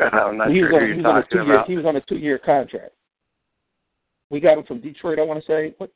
[0.00, 1.54] I'm not he sure was who on, you're he was on a talking two year.
[1.54, 1.66] about.
[1.68, 2.92] He was on a two year contract.
[4.30, 5.18] We got him from Detroit.
[5.18, 5.74] I want to say.
[5.78, 5.90] What?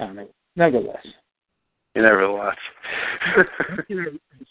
[0.00, 0.28] I don't know.
[0.56, 1.06] Nevertheless,
[1.94, 2.56] Nevertheless.
[3.36, 3.46] his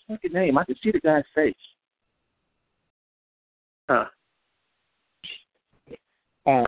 [0.08, 0.58] fucking name.
[0.58, 1.56] I could see the guy's face.
[3.90, 4.06] huh.
[6.46, 6.64] Uh,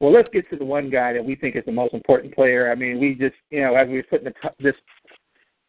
[0.00, 2.70] well, let's get to the one guy that we think is the most important player.
[2.70, 4.74] I mean, we just, you know, as we were putting the, this,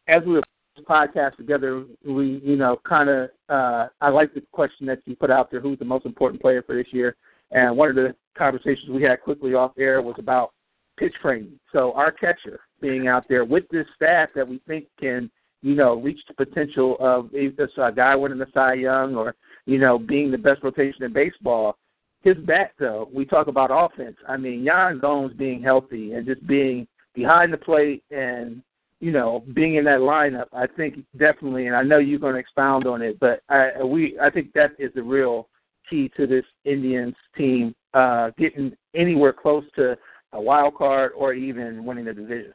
[0.08, 0.42] as we were
[0.88, 5.30] podcast together, we, you know, kind of, uh, I like the question that you put
[5.30, 7.16] out there: who's the most important player for this year?
[7.50, 10.52] And one of the conversations we had quickly off air was about
[10.98, 11.58] pitch framing.
[11.72, 15.30] So our catcher being out there with this staff that we think can,
[15.62, 19.34] you know, reach the potential of a guy winning the Cy Young or,
[19.66, 21.76] you know, being the best rotation in baseball
[22.22, 24.16] his bat though, we talk about offense.
[24.28, 28.62] I mean, Yan Gomes being healthy and just being behind the plate and
[29.00, 31.66] you know being in that lineup, I think definitely.
[31.66, 34.72] And I know you're going to expound on it, but I we I think that
[34.78, 35.48] is the real
[35.88, 39.96] key to this Indians team uh, getting anywhere close to
[40.32, 42.54] a wild card or even winning the division.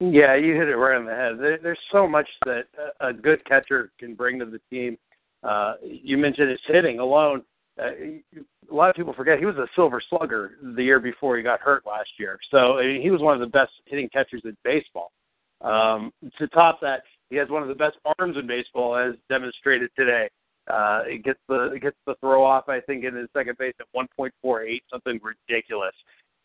[0.00, 1.38] Yeah, you hit it right on the head.
[1.38, 2.64] There, there's so much that
[3.00, 4.96] a good catcher can bring to the team.
[5.42, 7.42] Uh, you mentioned his hitting alone.
[7.80, 8.40] Uh,
[8.70, 11.60] a lot of people forget he was a silver slugger the year before he got
[11.60, 12.38] hurt last year.
[12.50, 15.12] So I mean, he was one of the best hitting catchers in baseball.
[15.60, 19.90] Um, to top that, he has one of the best arms in baseball, as demonstrated
[19.96, 20.28] today.
[20.68, 23.86] Uh, he gets the gets the throw off, I think, in his second base at
[23.96, 25.94] 1.48, something ridiculous.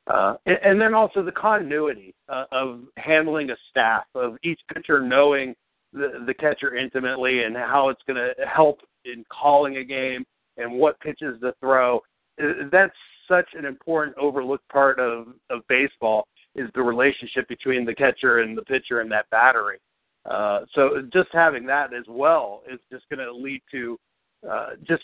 [0.08, 5.02] Uh, and, and then also the continuity uh, of handling a staff, of each pitcher
[5.02, 5.56] knowing
[5.94, 10.26] the, the catcher intimately and how it's going to help in calling a game
[10.58, 12.02] and what pitches to throw.
[12.72, 12.94] That's
[13.28, 18.58] such an important overlooked part of, of baseball is the relationship between the catcher and
[18.58, 19.78] the pitcher and that battery.
[20.30, 23.98] Uh, so just having that as well is just going to lead to
[24.50, 25.04] uh, just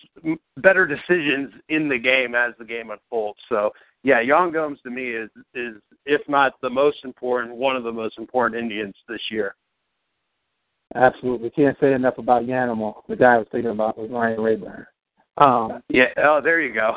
[0.58, 3.40] better decisions in the game as the game unfolds.
[3.50, 3.72] So
[4.04, 7.92] yeah, Yan Gomes to me is is if not the most important, one of the
[7.92, 9.56] most important Indians this year.
[10.96, 13.04] Absolutely, can't say enough about Yanimal.
[13.08, 14.86] The guy I was thinking about was Ryan Raburn.
[15.42, 16.06] Um, Yeah.
[16.18, 16.96] Oh, there you go.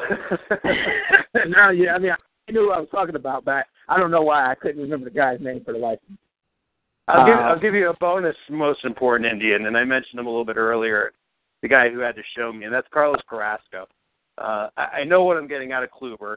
[1.46, 4.22] no, yeah, I mean, I knew what I was talking about, but I don't know
[4.22, 5.98] why I couldn't remember the guy's name for the life.
[7.08, 10.26] I'll give Uh, I'll give you a bonus most important Indian, and I mentioned him
[10.26, 11.12] a little bit earlier.
[11.62, 13.86] The guy who had to show me, and that's Carlos Carrasco.
[14.36, 16.36] Uh, I, I know what I'm getting out of Kluber.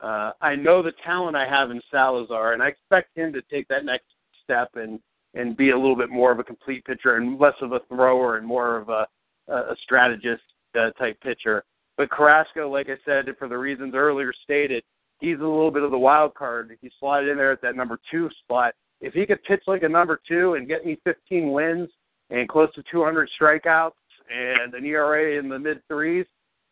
[0.00, 3.66] Uh, I know the talent I have in Salazar, and I expect him to take
[3.68, 4.06] that next
[4.44, 5.00] step and
[5.34, 8.38] and be a little bit more of a complete pitcher and less of a thrower
[8.38, 9.06] and more of a
[9.48, 10.42] a strategist
[10.78, 11.64] uh, type pitcher.
[11.96, 14.84] But Carrasco, like I said, for the reasons earlier stated,
[15.18, 16.76] he's a little bit of the wild card.
[16.80, 18.74] He slotted in there at that number two spot.
[19.00, 21.88] If he could pitch like a number two and get me 15 wins
[22.30, 23.92] and close to 200 strikeouts
[24.30, 26.26] and an ERA in the mid threes,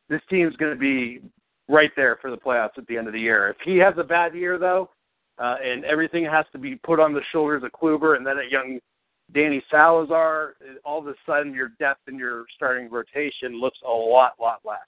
[0.09, 1.20] this team's going to be
[1.68, 3.48] right there for the playoffs at the end of the year.
[3.48, 4.90] If he has a bad year, though,
[5.38, 8.50] uh, and everything has to be put on the shoulders of Kluber and then a
[8.50, 8.78] young
[9.32, 14.34] Danny Salazar, all of a sudden your depth in your starting rotation looks a lot,
[14.40, 14.78] lot less.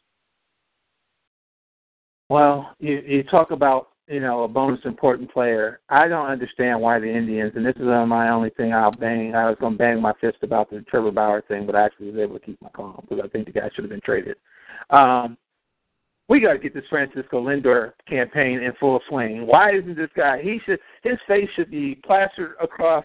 [2.28, 5.80] Well, you, you talk about you know a bonus important player.
[5.88, 9.34] I don't understand why the Indians, and this is uh, my only thing I'll bang.
[9.34, 12.10] I was going to bang my fist about the Trevor Bauer thing, but I actually
[12.10, 14.36] was able to keep my calm because I think the guy should have been traded.
[14.90, 15.36] Um,
[16.28, 19.46] we got to get this Francisco Lindor campaign in full swing.
[19.46, 20.42] Why isn't this guy?
[20.42, 23.04] He should his face should be plastered across.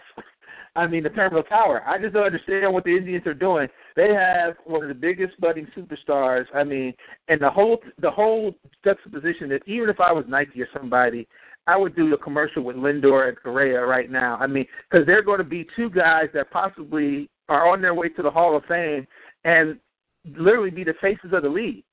[0.76, 1.82] I mean, the terminal tower.
[1.86, 3.68] I just don't understand what the Indians are doing.
[3.94, 6.46] They have one of the biggest budding superstars.
[6.52, 6.94] I mean,
[7.28, 11.28] and the whole the whole juxtaposition that even if I was Nike or somebody,
[11.66, 14.36] I would do a commercial with Lindor and Correa right now.
[14.40, 18.08] I mean, because they're going to be two guys that possibly are on their way
[18.08, 19.06] to the Hall of Fame
[19.44, 19.78] and
[20.36, 21.84] literally be the faces of the league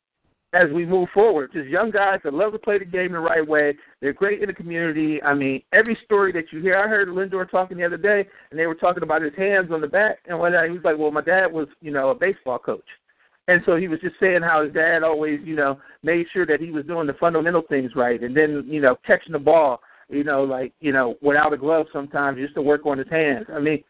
[0.53, 1.51] as we move forward.
[1.53, 3.75] Just young guys that love to play the game the right way.
[4.01, 5.21] They're great in the community.
[5.23, 8.59] I mean, every story that you hear, I heard Lindor talking the other day, and
[8.59, 10.65] they were talking about his hands on the bat and whatnot.
[10.65, 12.87] He was like, "Well, my dad was, you know, a baseball coach."
[13.47, 16.61] And so he was just saying how his dad always, you know, made sure that
[16.61, 20.23] he was doing the fundamental things right, and then, you know, catching the ball, you
[20.23, 23.47] know, like, you know, without a glove sometimes just to work on his hands.
[23.53, 23.83] I mean,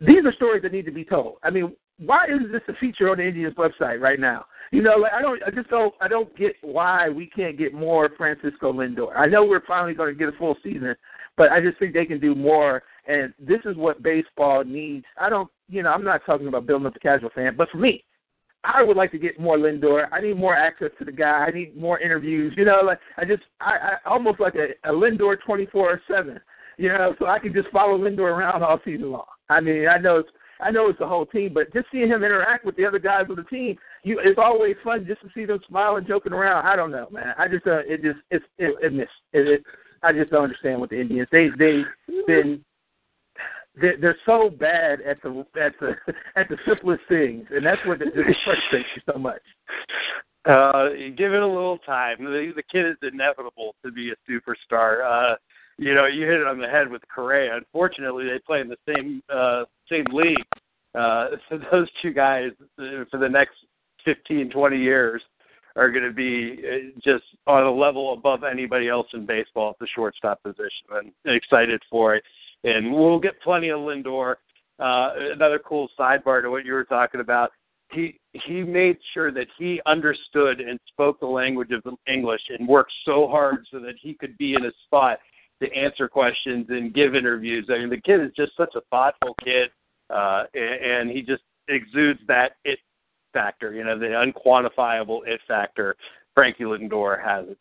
[0.00, 1.36] these are stories that need to be told.
[1.42, 4.46] I mean, why isn't this a feature on the Indians website right now?
[4.70, 7.74] You know, like I don't, I just don't, I don't get why we can't get
[7.74, 9.14] more Francisco Lindor.
[9.16, 10.94] I know we're finally going to get a full season,
[11.36, 12.82] but I just think they can do more.
[13.06, 15.04] And this is what baseball needs.
[15.20, 17.78] I don't, you know, I'm not talking about building up the casual fan, but for
[17.78, 18.04] me,
[18.64, 20.06] I would like to get more Lindor.
[20.12, 21.46] I need more access to the guy.
[21.46, 22.54] I need more interviews.
[22.56, 23.72] You know, like I just I,
[24.04, 26.40] I almost like a, a Lindor twenty four seven.
[26.78, 29.26] You know, so I can just follow Lindor around all season long.
[29.48, 32.24] I mean, I know it's I know it's the whole team, but just seeing him
[32.24, 35.44] interact with the other guys on the team, you it's always fun just to see
[35.44, 36.66] them smiling, joking around.
[36.66, 37.34] I don't know, man.
[37.38, 39.10] I just uh, it just it's it, it missed.
[39.32, 39.62] It, it,
[40.02, 41.82] I just don't understand what the Indians they they
[42.26, 42.64] been
[43.80, 45.94] they're, they're so bad at the at the
[46.36, 49.42] at the simplest things, and that's what frustrates you so much.
[50.44, 52.16] Uh, give it a little time.
[52.18, 55.32] The, the kid is inevitable to be a superstar.
[55.32, 55.36] Uh,
[55.78, 57.56] you know, you hit it on the head with Correa.
[57.56, 60.44] Unfortunately, they play in the same uh, same league.
[60.94, 63.56] Uh, so those two guys uh, for the next
[64.04, 65.22] fifteen, twenty years
[65.74, 69.78] are going to be uh, just on a level above anybody else in baseball at
[69.78, 70.84] the shortstop position.
[70.92, 72.22] I'm excited for it
[72.64, 74.36] and we'll get plenty of Lindor.
[74.78, 77.50] Uh, another cool sidebar to what you were talking about.
[77.92, 82.92] He he made sure that he understood and spoke the language of English and worked
[83.04, 85.18] so hard so that he could be in a spot
[85.62, 87.66] to answer questions and give interviews.
[87.70, 89.70] I mean, the kid is just such a thoughtful kid,
[90.10, 92.78] uh, and, and he just exudes that it
[93.32, 93.72] factor.
[93.72, 95.96] You know, the unquantifiable it factor.
[96.34, 97.58] Frankie Lindor has it.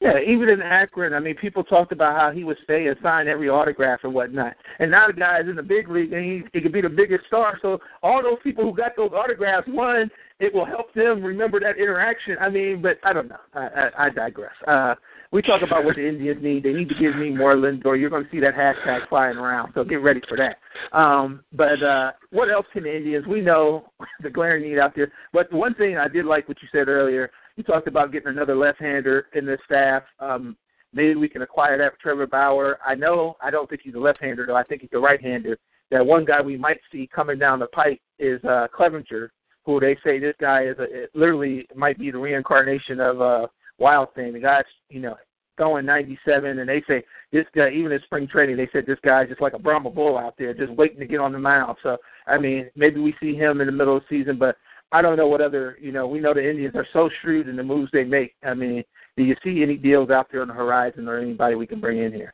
[0.00, 3.26] Yeah, even in Akron, I mean, people talked about how he would stay and sign
[3.26, 4.54] every autograph and whatnot.
[4.78, 6.88] And now the guy is in the big league, and he, he could be the
[6.88, 7.58] biggest star.
[7.60, 10.08] So all those people who got those autographs, one,
[10.38, 12.36] it will help them remember that interaction.
[12.40, 13.40] I mean, but I don't know.
[13.54, 14.54] I, I, I digress.
[14.68, 14.94] Uh,
[15.30, 16.62] we talk about what the Indians need.
[16.62, 18.00] They need to give me more Lindor.
[18.00, 20.56] You're going to see that hashtag flying around, so get ready for that.
[20.96, 23.26] Um, but uh, what else can the Indians?
[23.26, 23.90] We know
[24.22, 25.12] the glaring need out there.
[25.32, 28.54] But one thing I did like what you said earlier– you talked about getting another
[28.54, 30.04] left-hander in the staff.
[30.20, 30.56] Um,
[30.94, 32.78] maybe we can acquire that for Trevor Bauer.
[32.86, 34.56] I know I don't think he's a left-hander though.
[34.56, 35.58] I think he's a right-hander.
[35.90, 39.30] That one guy we might see coming down the pipe is uh, Clevinger,
[39.66, 43.46] who they say this guy is a, it literally might be the reincarnation of uh,
[43.78, 44.32] Wild Thing.
[44.32, 45.16] The guy's you know
[45.56, 49.28] going 97, and they say this guy even in spring training they said this guy's
[49.28, 51.76] just like a Brahma bull out there, just waiting to get on the mound.
[51.82, 54.56] So I mean maybe we see him in the middle of the season, but
[54.90, 57.56] I don't know what other, you know, we know the Indians are so shrewd in
[57.56, 58.34] the moves they make.
[58.42, 58.82] I mean,
[59.16, 61.98] do you see any deals out there on the horizon or anybody we can bring
[61.98, 62.32] in here?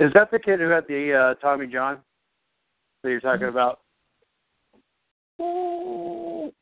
[0.00, 1.98] Is that the kid who had the uh, Tommy John
[3.02, 3.56] that you're talking mm-hmm.
[3.56, 3.80] about?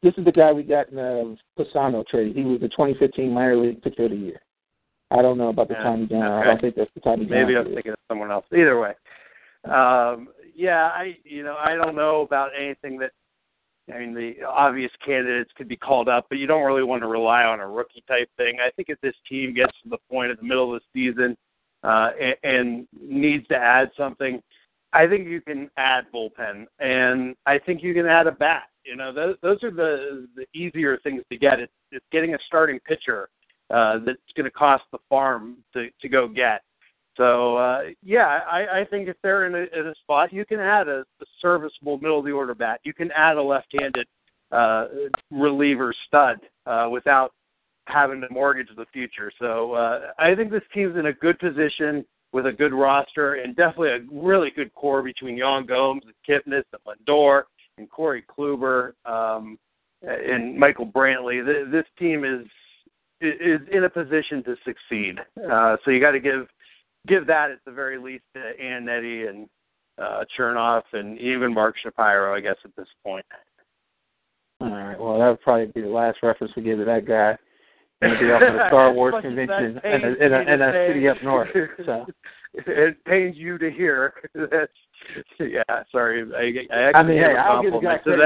[0.03, 2.35] This is the guy we got in the Pestano trade.
[2.35, 4.41] He was the 2015 minor league pitcher of the year.
[5.11, 5.83] I don't know about the yeah.
[5.83, 6.23] Tommy John.
[6.23, 6.41] Okay.
[6.41, 7.31] I don't think that's the Tommy John.
[7.31, 8.47] Maybe I'm thinking of someone else.
[8.53, 8.95] Either way,
[9.65, 13.13] um, yeah, I you know I don't know about anything that
[13.93, 17.09] I mean, the obvious candidates could be called up, but you don't really want to
[17.09, 18.59] rely on a rookie type thing.
[18.65, 21.37] I think if this team gets to the point at the middle of the season
[21.83, 24.41] uh, and, and needs to add something,
[24.93, 28.65] I think you can add bullpen, and I think you can add a bat.
[28.85, 31.61] You know, those, those are the the easier things to get.
[31.61, 33.29] It's, it's getting a starting pitcher
[33.71, 36.63] uh, that's going to cost the farm to to go get.
[37.17, 40.61] So uh, yeah, I, I think if they're in a, in a spot, you can
[40.61, 42.81] add a, a serviceable middle of the order bat.
[42.85, 44.07] You can add a left-handed
[44.51, 44.87] uh,
[45.31, 47.33] reliever stud uh, without
[47.87, 49.31] having to mortgage the future.
[49.39, 53.55] So uh, I think this team's in a good position with a good roster and
[53.55, 57.43] definitely a really good core between Yan Gomes and Kipnis and Lindor
[57.79, 59.59] and Corey Kluber um,
[60.03, 61.45] and Michael Brantley.
[61.71, 62.47] This team is
[63.21, 65.19] is in a position to succeed.
[65.51, 66.47] Uh, so you got to give
[67.07, 69.49] give that at the very least to Antonetti and
[69.99, 73.25] uh, Chernoff and even Mark Shapiro, I guess, at this point.
[74.61, 74.99] All right.
[74.99, 77.37] Well, that would probably be the last reference we give to that guy.
[78.01, 80.87] Going to be off at a Star Wars convention in a, in a, in a
[80.89, 81.49] city up north.
[81.85, 82.07] So
[82.55, 84.15] it pains you to hear.
[84.35, 84.73] That's
[85.41, 85.63] yeah.
[85.91, 86.25] Sorry,
[86.71, 88.23] I, I, I mean, hey, I'll give the guy credit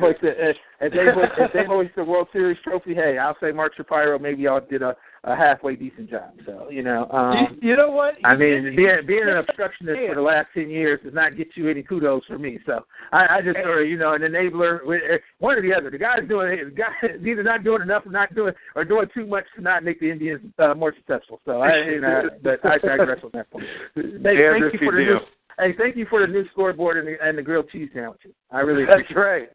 [0.00, 2.94] if they, the, if, they hoist, if they hoist the World Series trophy.
[2.94, 4.18] Hey, I'll say Mark Shapiro.
[4.18, 6.32] Maybe y'all did a a halfway decent job.
[6.46, 8.14] So you know, um, you, you know what?
[8.24, 11.68] I mean, being being an obstructionist for the last ten years does not get you
[11.68, 12.58] any kudos for me.
[12.64, 15.90] So I, I just sort of you know an enabler, eh, one or the other.
[15.90, 19.08] The guy's doing the guy is either not doing enough or not doing or doing
[19.12, 21.40] too much to not make the Indians uh, more successful.
[21.44, 23.66] So I, you know, but I digress on that point.
[23.94, 25.18] Hey, thank you for the new.
[25.60, 28.32] Hey, thank you for the new scoreboard and the, and the grilled cheese sandwiches.
[28.50, 29.48] I really That's right.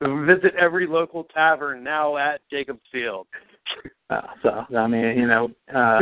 [0.26, 3.26] Visit every local tavern now at Jacobs Field.
[4.08, 6.00] Uh, so I mean, you know, uh,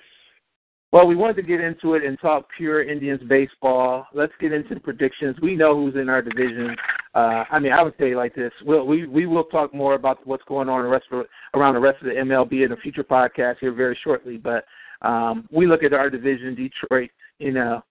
[0.92, 4.06] well, we wanted to get into it and talk pure Indians baseball.
[4.12, 5.36] Let's get into the predictions.
[5.40, 6.76] We know who's in our division.
[7.14, 10.26] Uh, I mean, I would say like this: we'll, we we will talk more about
[10.26, 11.24] what's going on the rest of,
[11.54, 14.36] around the rest of the MLB in a future podcast here very shortly.
[14.36, 14.64] But
[15.02, 17.10] um, we look at our division, Detroit.
[17.38, 17.82] You know,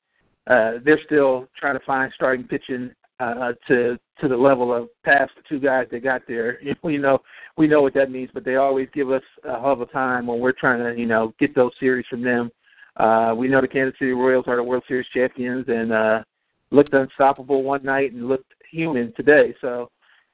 [0.48, 5.32] uh, they're still trying to find starting pitching uh, to to the level of past
[5.36, 6.60] the two guys that got there.
[6.84, 7.20] You know,
[7.58, 10.28] we know what that means, but they always give us a hell of a time
[10.28, 12.52] when we're trying to, you know, get those series from them.
[12.98, 16.24] Uh, we know the Kansas City Royals are the World Series champions and uh,
[16.72, 19.56] looked unstoppable one night and looked human today.
[19.62, 19.90] So,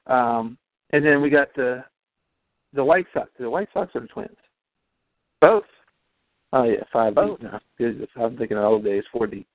[0.06, 0.58] um,
[0.90, 1.84] and then we got the
[2.72, 3.30] the White Sox.
[3.38, 4.36] The White Sox are the Twins.
[5.40, 5.64] Both.
[6.52, 7.40] Oh yeah, five Both.
[7.40, 7.60] deep now.
[8.24, 9.46] I'm thinking of old days, four deep.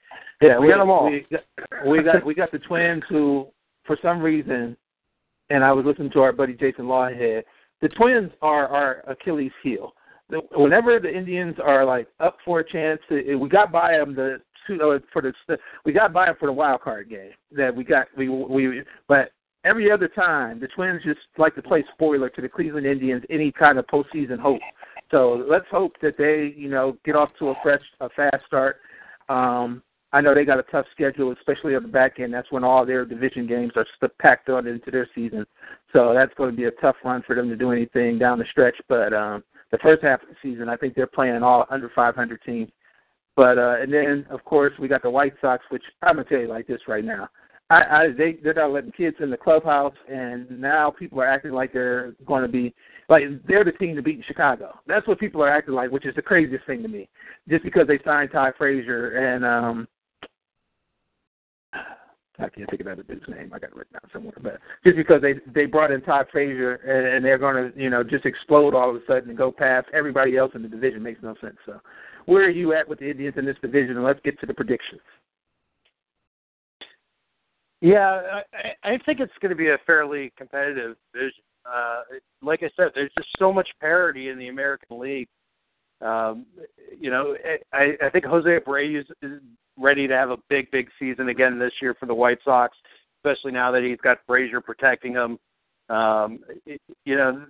[0.42, 1.10] Yeah, We got 'em all.
[1.10, 1.42] We got,
[1.88, 3.48] we got we got the Twins who,
[3.86, 4.76] for some reason,
[5.50, 7.44] and I was listening to our buddy Jason Lawhead.
[7.82, 9.94] The Twins are our Achilles heel.
[10.30, 14.16] The- Whenever the Indians are like up for a chance, it, we got by them
[14.16, 15.34] the two uh, for the
[15.86, 19.32] we got by them for the wild card game that we got we we but
[19.64, 23.52] every other time the Twins just like to play spoiler to the Cleveland Indians any
[23.52, 24.62] kind of postseason hope.
[25.12, 28.78] So let's hope that they you know get off to a fresh a fast start.
[29.30, 29.84] Um,
[30.14, 32.34] I know they got a tough schedule, especially at the back end.
[32.34, 35.46] That's when all their division games are st- packed on into their season.
[35.94, 38.46] So that's going to be a tough run for them to do anything down the
[38.52, 38.76] stretch.
[38.90, 42.42] But um, the first half of the season, I think they're playing all under 500
[42.46, 42.70] teams.
[43.36, 46.40] But uh, and then of course we got the White Sox, which I'm gonna tell
[46.40, 47.30] you like this right now.
[47.72, 51.52] I, I they they're not letting kids in the clubhouse, and now people are acting
[51.52, 52.74] like they're going to be
[53.08, 54.78] like they're the team to beat in Chicago.
[54.88, 57.08] That's what people are acting like, which is the craziest thing to me.
[57.50, 59.88] Just because they signed Ty Frazier and um
[61.74, 63.52] I can't think of that dude's name.
[63.54, 64.34] I got it written down somewhere.
[64.42, 67.90] But just because they they brought in Todd Frazier and, and they're going to you
[67.90, 71.02] know just explode all of a sudden and go past everybody else in the division
[71.02, 71.58] makes no sense.
[71.66, 71.80] So,
[72.26, 73.96] where are you at with the Indians in this division?
[73.96, 75.02] And let's get to the predictions.
[77.82, 81.44] Yeah, I, I think it's going to be a fairly competitive division.
[81.66, 82.02] Uh,
[82.42, 85.28] like I said, there's just so much parity in the American League.
[86.00, 86.46] Um,
[87.00, 87.36] you know,
[87.74, 89.08] I, I think Jose Abreu is,
[89.78, 92.78] ready to have a big, big season again this year for the White Sox,
[93.20, 95.40] especially now that he's got Frazier protecting him.
[95.90, 97.46] Um, it, you know,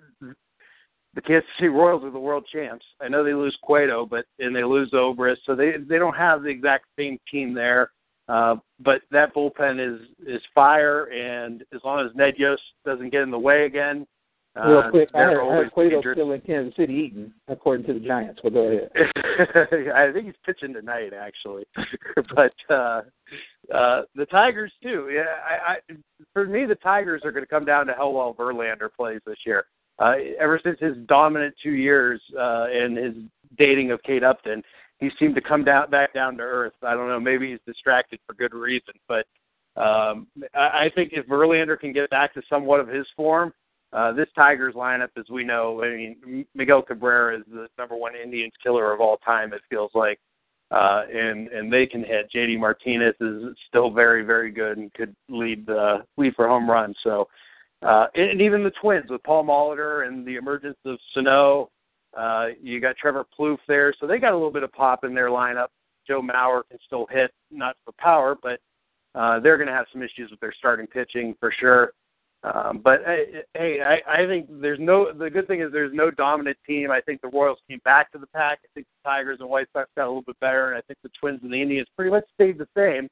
[1.14, 2.86] the Kansas City Royals are the world champs.
[3.02, 6.44] I know they lose Cueto, but and they lose Zobrist, so they they don't have
[6.44, 7.92] the exact same team there.
[8.32, 13.24] Uh, but that bullpen is is fire, and as long as Ned Yost doesn't get
[13.24, 14.08] in the way again,
[14.60, 18.06] uh, Real quick, I they're I Cueto's still in Kansas City eating, according to the
[18.06, 18.42] Giants.
[18.44, 18.90] But go ahead.
[19.96, 21.64] I think he's pitching tonight, actually.
[22.36, 23.02] but uh,
[23.74, 25.10] uh, the Tigers too.
[25.10, 25.96] Yeah, I, I,
[26.34, 29.40] for me, the Tigers are going to come down to how well Verlander plays this
[29.46, 29.66] year.
[30.00, 33.14] Uh, ever since his dominant two years uh, and his
[33.58, 34.64] dating of Kate Upton,
[35.02, 36.74] he seemed to come down back down to earth.
[36.82, 39.26] I don't know, maybe he's distracted for good reason, but
[39.76, 43.52] um, I, I think if Verlander can get back to somewhat of his form,
[43.94, 48.14] uh, this Tigers lineup, as we know, I mean, Miguel Cabrera is the number one
[48.16, 49.54] Indians killer of all time.
[49.54, 50.20] It feels like,
[50.70, 52.32] uh, and and they can hit.
[52.34, 56.96] JD Martinez is still very very good and could lead the lead for home runs.
[57.04, 57.28] So,
[57.82, 61.70] uh, and, and even the Twins with Paul Molitor and the emergence of Sano,
[62.18, 65.14] uh, you got Trevor Plouffe there, so they got a little bit of pop in
[65.14, 65.68] their lineup.
[66.08, 68.60] Joe Mauer can still hit, not for power, but
[69.16, 71.94] uh, they're going to have some issues with their starting pitching for sure.
[72.44, 75.14] Um, but hey, I, I think there's no.
[75.14, 76.90] The good thing is there's no dominant team.
[76.90, 78.60] I think the Royals came back to the pack.
[78.64, 80.98] I think the Tigers and White Sox got a little bit better, and I think
[81.04, 83.08] the Twins and the Indians pretty much stayed the same.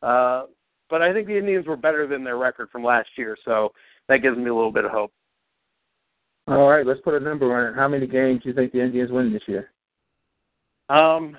[0.00, 0.44] Uh,
[0.88, 3.72] but I think the Indians were better than their record from last year, so
[4.08, 5.12] that gives me a little bit of hope.
[6.48, 7.76] All right, let's put a number on it.
[7.76, 9.70] How many games do you think the Indians win this year?
[10.88, 11.36] Um,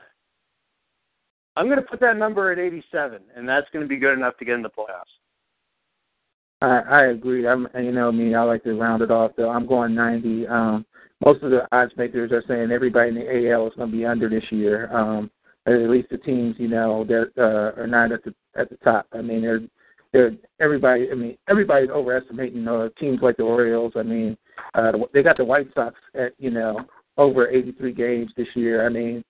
[1.55, 4.37] I'm going to put that number at 87, and that's going to be good enough
[4.37, 5.03] to get in the playoffs.
[6.61, 7.47] I, I agree.
[7.47, 9.31] I'm, you know me, I like to round it off.
[9.35, 10.47] Though I'm going 90.
[10.47, 10.85] Um,
[11.25, 14.05] most of the odds makers are saying everybody in the AL is going to be
[14.05, 14.95] under this year.
[14.95, 15.31] Um,
[15.65, 19.07] at least the teams, you know, that uh, are not at the at the top.
[19.13, 19.61] I mean, they're
[20.13, 21.09] they're everybody.
[21.11, 23.93] I mean, everybody's overestimating uh, teams like the Orioles.
[23.95, 24.37] I mean,
[24.73, 26.79] uh, they got the White Sox at you know
[27.17, 28.85] over 83 games this year.
[28.85, 29.23] I mean,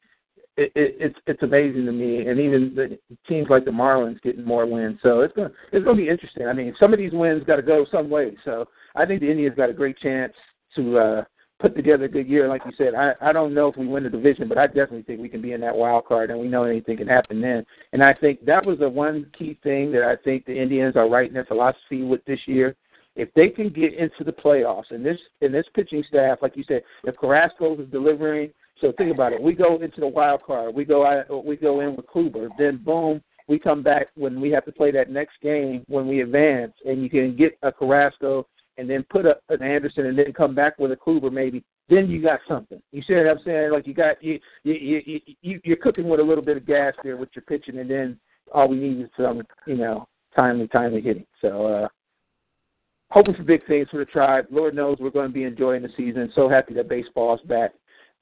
[0.57, 4.43] it, it, it's it's amazing to me, and even the teams like the Marlins getting
[4.43, 4.99] more wins.
[5.01, 6.47] So it's gonna it's gonna be interesting.
[6.47, 8.35] I mean, some of these wins got to go some way.
[8.43, 8.65] So
[8.95, 10.33] I think the Indians got a great chance
[10.75, 11.23] to uh,
[11.59, 12.49] put together a good year.
[12.49, 15.03] Like you said, I I don't know if we win the division, but I definitely
[15.03, 17.65] think we can be in that wild card, and we know anything can happen then.
[17.93, 21.09] And I think that was the one key thing that I think the Indians are
[21.09, 22.75] right in their philosophy with this year.
[23.19, 26.63] If they can get into the playoffs, and this and this pitching staff, like you
[26.67, 28.51] said, if Carrasco is delivering
[28.81, 29.41] so think about it.
[29.41, 30.73] We go into the wild card.
[30.73, 32.49] We go out, we go in with Kluber.
[32.57, 36.21] Then boom, we come back when we have to play that next game when we
[36.21, 38.47] advance, and you can get a Carrasco
[38.77, 41.63] and then put a, an Anderson and then come back with a Kluber maybe.
[41.89, 42.81] Then you got something.
[42.91, 43.71] You see what I'm saying?
[43.71, 46.93] Like you got you you you, you you're cooking with a little bit of gas
[47.03, 48.19] there with your pitching, and then
[48.53, 51.25] all we need is some you know timely, timely hitting.
[51.41, 51.87] So uh,
[53.11, 54.45] hoping for big things for the tribe.
[54.51, 56.31] Lord knows we're going to be enjoying the season.
[56.35, 57.71] So happy that baseball's back.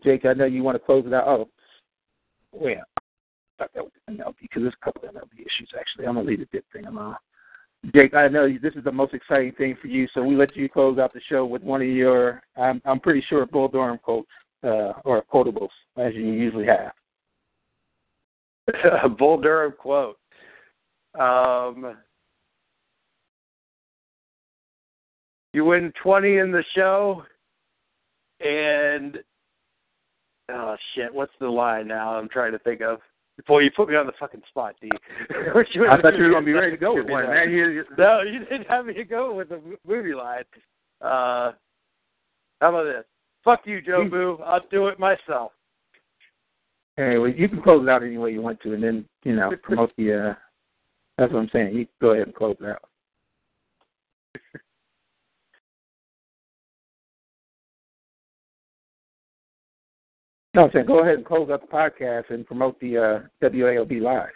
[0.04, 1.28] Jake, I know you want to close it out.
[1.28, 1.50] Oh,
[2.52, 2.78] wait.
[2.78, 6.06] I thought that was MLB because there's a couple of MLB issues actually.
[6.06, 7.16] I'm gonna leave the dip thing alone.
[7.94, 10.68] Jake, I know this is the most exciting thing for you, so we let you
[10.68, 14.28] close out the show with one of your, I'm, I'm pretty sure, Bull Durham quotes
[14.64, 16.92] uh, or quotables, as you usually have.
[19.18, 20.18] Bull Durham quote.
[21.20, 21.98] Um,
[25.54, 27.24] you win 20 in the show,
[28.40, 29.18] and
[30.52, 32.16] oh shit, what's the line now?
[32.16, 33.00] I'm trying to think of.
[33.48, 34.90] Boy, you put me on the fucking spot, D.
[35.30, 37.52] I thought you were going to be ready to go with one, man.
[37.52, 40.44] You, no, you didn't have me to go with the movie line.
[41.02, 41.52] Uh,
[42.60, 43.06] how about this?
[43.44, 44.42] Fuck you, Jobu.
[44.44, 45.52] I'll do it myself.
[46.98, 49.52] Anyway, you can close it out any way you want to, and then you know
[49.64, 50.30] promote the.
[50.30, 50.34] Uh,
[51.18, 51.76] that's what I'm saying.
[51.76, 52.84] You go ahead and close it out.
[60.58, 64.02] No, I'm saying go ahead and close up the podcast and promote the uh, WAOB
[64.02, 64.32] live.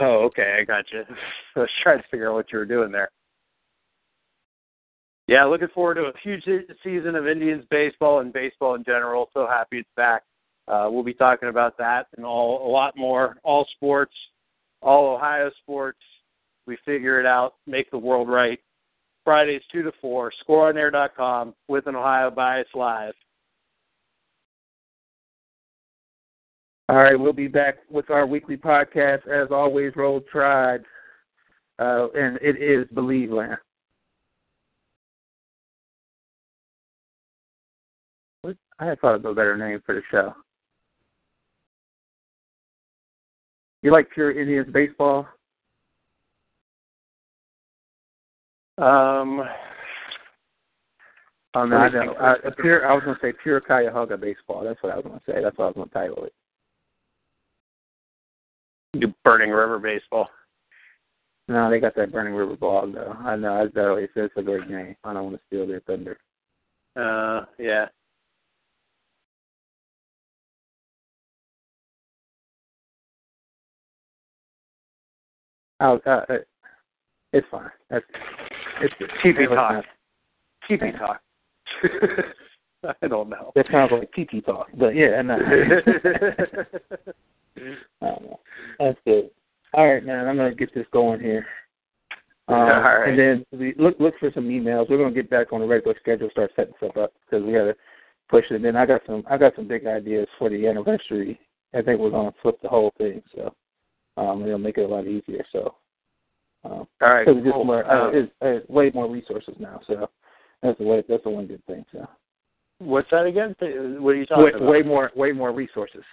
[0.00, 1.02] Oh, okay, I got you.
[1.56, 3.10] I was trying to figure out what you were doing there.
[5.28, 6.44] Yeah, looking forward to a huge
[6.82, 9.28] season of Indians baseball and baseball in general.
[9.34, 10.22] So happy it's back.
[10.66, 13.36] Uh, we'll be talking about that and all a lot more.
[13.42, 14.14] All sports,
[14.80, 16.00] all Ohio sports.
[16.66, 18.60] We figure it out, make the world right.
[19.24, 20.32] Fridays two to four.
[20.48, 23.12] ScoreOnAir.com with an Ohio bias live.
[26.88, 29.96] All right, we'll be back with our weekly podcast as always.
[29.96, 30.82] Roll Tribe,
[31.78, 33.56] uh, and it is Believe Land.
[38.78, 40.34] I had thought of a better name for the show.
[43.82, 45.28] You like pure Indians baseball?
[48.78, 49.42] Um,
[51.54, 52.12] oh, no, I know.
[52.14, 54.64] Uh, pure, I was going to say pure Cuyahoga baseball.
[54.64, 55.42] That's what I was going to say.
[55.42, 56.34] That's what I was going to title it.
[59.00, 60.28] Do Burning River baseball.
[61.48, 63.14] No, they got that Burning River ball though.
[63.18, 63.64] I know.
[63.64, 64.96] That's always it's a great game.
[65.04, 66.18] I don't want to steal their thunder.
[66.96, 67.86] Uh, yeah.
[75.80, 76.20] Oh, uh,
[77.32, 77.68] it's fine.
[77.90, 78.04] That's
[78.80, 79.84] it's TV talk.
[80.70, 81.20] TV talk.
[83.02, 83.52] I don't know.
[83.54, 85.34] That sounds like TT talk, but yeah, no.
[85.36, 85.80] I
[88.00, 88.40] don't know.
[88.78, 89.30] That's good.
[89.72, 90.26] All right, man.
[90.28, 91.46] I'm gonna get this going here.
[92.48, 93.08] Um, All right.
[93.08, 94.88] And then we look look for some emails.
[94.88, 97.74] We're gonna get back on the regular schedule, start setting stuff up because we gotta
[98.28, 98.56] push it.
[98.56, 101.40] And then I got some I got some big ideas for the anniversary.
[101.74, 103.54] I think we're gonna flip the whole thing, so
[104.16, 105.44] um, it'll make it a lot easier.
[105.52, 105.74] So.
[106.64, 107.28] Um, All right.
[107.28, 107.64] It's just cool.
[107.64, 110.08] more, uh, Um, it's, it's way more resources now, so
[110.62, 111.04] that's the way.
[111.06, 111.84] That's the one good thing.
[111.92, 112.08] So
[112.78, 113.54] what's that again?
[114.00, 114.68] What are you talking way, about?
[114.68, 116.04] way more, way more resources.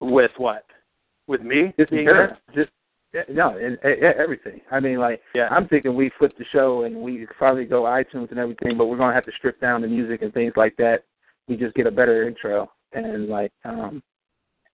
[0.00, 0.64] With what?
[1.26, 1.72] With me?
[1.78, 2.38] Just being there?
[2.54, 2.70] Just
[3.12, 4.60] yeah, no, and, and everything.
[4.70, 5.48] I mean, like Yeah.
[5.50, 8.96] I'm thinking we flip the show and we probably go iTunes and everything, but we're
[8.96, 11.04] gonna have to strip down the music and things like that.
[11.48, 14.02] We just get a better intro and like um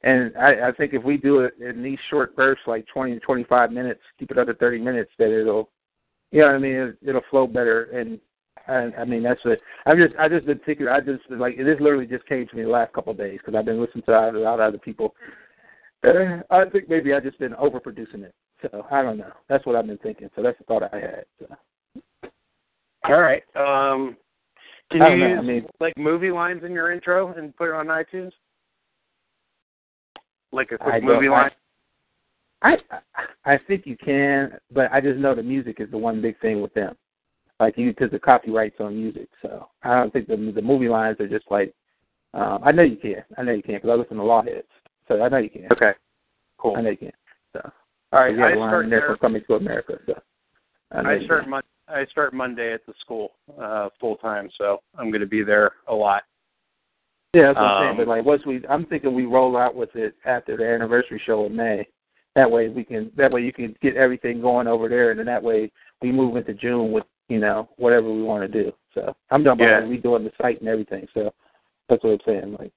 [0.03, 3.21] and I, I think if we do it in these short bursts, like 20 to
[3.21, 5.71] 25 minutes, keep it under 30 minutes, that it'll,
[6.31, 7.85] you know what I mean, it, it'll flow better.
[7.85, 8.21] And
[8.69, 9.61] I, I mean, that's it.
[9.87, 12.63] I've just, I just been thinking, I just like this literally just came to me
[12.63, 15.15] the last couple of days because I've been listening to a lot of other people.
[16.05, 18.35] Uh, I think maybe I've just been overproducing it.
[18.63, 19.33] So I don't know.
[19.49, 20.31] That's what I've been thinking.
[20.35, 21.25] So that's the thought I had.
[21.39, 22.31] So.
[23.05, 23.43] All right.
[23.55, 24.17] Um,
[24.91, 25.27] can you know.
[25.27, 28.33] use I mean- like movie lines in your intro and put it on iTunes?
[30.53, 31.51] Like a quick I movie line?
[32.63, 32.77] I
[33.45, 36.63] I think you can, but I just know the music is the one big thing
[36.63, 36.97] with them.
[37.59, 41.19] Like you, because the copyrights on music, so I don't think the the movie lines
[41.21, 41.75] are just like.
[42.35, 43.25] Um, I know you can.
[43.39, 44.65] I know you can because I listen to Lawheads,
[45.09, 45.67] so I know you can.
[45.73, 45.93] Okay.
[46.59, 46.77] Cool.
[46.77, 47.13] I know you can.
[47.55, 47.73] So
[48.13, 48.35] All right.
[48.35, 49.95] you have I a line start there for coming to America.
[50.05, 50.15] So
[50.93, 55.11] I, I start mon- I start Monday at the school uh, full time, so I'm
[55.11, 56.25] going to be there a lot.
[57.33, 57.91] Yeah, that's what I'm saying.
[57.93, 61.21] um, But like, once we, I'm thinking we roll out with it after the anniversary
[61.25, 61.87] show in May.
[62.35, 63.11] That way we can.
[63.17, 66.37] That way you can get everything going over there, and then that way we move
[66.37, 68.73] into June with you know whatever we want to do.
[68.95, 69.79] So I'm done Yeah.
[69.79, 71.07] about redoing the site and everything.
[71.15, 71.33] So
[71.89, 72.57] that's what I'm saying.
[72.59, 72.73] Like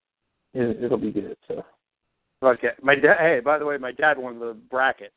[0.53, 1.37] it, it'll be good.
[1.47, 1.63] So
[2.41, 2.69] Okay.
[2.81, 3.17] My dad.
[3.19, 5.11] Hey, by the way, my dad won the bracket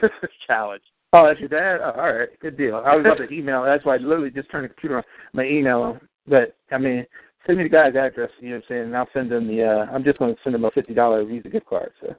[0.46, 0.82] challenge.
[1.12, 1.80] oh, that's your dad.
[1.82, 2.82] Oh, all right, good deal.
[2.84, 3.62] I was about to email.
[3.64, 5.04] That's why I literally just turned the computer on.
[5.32, 6.00] My email him.
[6.26, 7.06] But I mean,
[7.46, 8.30] send me the guy's address.
[8.40, 8.82] You know what I'm saying?
[8.84, 9.62] And I'll send him the.
[9.64, 11.92] uh I'm just going to send him a fifty dollar Visa gift card.
[12.00, 12.14] So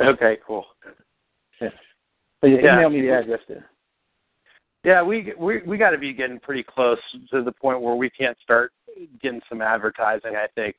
[0.00, 0.38] Okay.
[0.46, 0.64] Cool.
[1.60, 1.68] Yeah.
[2.40, 2.74] But yeah, Yeah.
[2.76, 3.66] email me the address there.
[4.84, 6.98] Yeah, we we we got to be getting pretty close
[7.30, 8.72] to the point where we can't start
[9.22, 10.36] getting some advertising.
[10.36, 10.76] I think.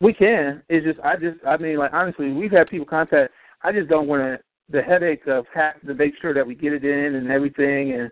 [0.00, 0.62] We can.
[0.68, 3.32] It's just I just I mean like honestly we've had people contact.
[3.62, 4.38] I just don't want to
[4.68, 8.10] the headache of have to make sure that we get it in and everything and.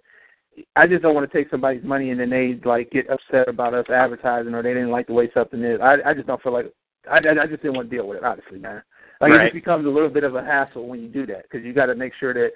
[0.76, 3.74] I just don't want to take somebody's money and then they like get upset about
[3.74, 5.80] us advertising or they didn't like the way something is.
[5.82, 6.72] I I just don't feel like
[7.10, 8.80] I I just didn't want to deal with it honestly, man.
[9.20, 11.64] Like it just becomes a little bit of a hassle when you do that because
[11.64, 12.50] you got to make sure that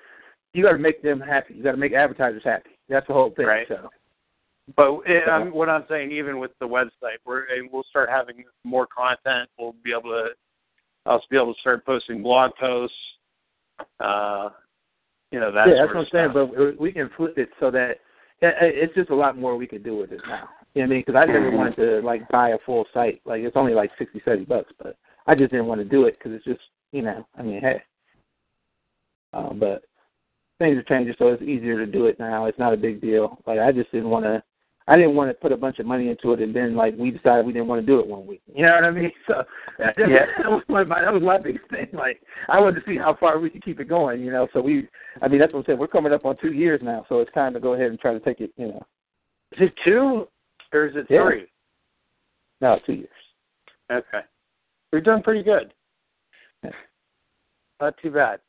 [0.53, 1.55] you got to make them happy.
[1.55, 2.71] You got to make advertisers happy.
[2.89, 3.47] That's the whole thing.
[3.47, 3.67] Right.
[3.69, 3.89] So
[4.77, 8.45] But it, um, what I'm saying, even with the website, we're and we'll start having
[8.65, 9.49] more content.
[9.59, 10.29] We'll be able to
[11.07, 12.97] also be able to start posting blog posts.
[14.01, 14.51] Uh,
[15.31, 15.69] you know that.
[15.69, 16.31] yeah, that's what I'm saying.
[16.33, 16.51] stuff.
[16.57, 17.99] But we can flip it so that
[18.41, 20.49] it's just a lot more we could do with it now.
[20.75, 21.05] You know what I mean?
[21.07, 23.21] Because I never wanted to like buy a full site.
[23.25, 24.97] Like it's only like sixty, seventy bucks, but
[25.27, 26.61] I just didn't want to do it because it's just
[26.93, 27.27] you know.
[27.37, 27.83] I mean, hey.
[29.35, 29.83] Um, but
[30.59, 32.47] things are changing, so it's easier to do it now.
[32.47, 33.41] It's not a big deal.
[33.47, 34.43] Like I just didn't want to.
[34.91, 37.11] I didn't want to put a bunch of money into it, and then like we
[37.11, 38.41] decided we didn't want to do it one week.
[38.55, 39.13] You know what I mean?
[39.27, 39.45] So
[39.79, 40.25] that, Yeah.
[40.39, 41.89] that was my that was my biggest thing.
[41.93, 44.23] Like I wanted to see how far we could keep it going.
[44.23, 44.89] You know, so we.
[45.21, 45.79] I mean, that's what I'm saying.
[45.79, 48.13] We're coming up on two years now, so it's time to go ahead and try
[48.15, 48.51] to take it.
[48.57, 48.83] You know,
[49.53, 50.27] Is it two
[50.73, 51.23] or is it Yeah.
[51.25, 51.47] three?
[52.63, 53.09] no, two years.
[53.93, 54.21] Okay,
[54.93, 55.73] we're doing pretty good.
[56.65, 56.71] Yeah.
[57.81, 58.41] Not too bad.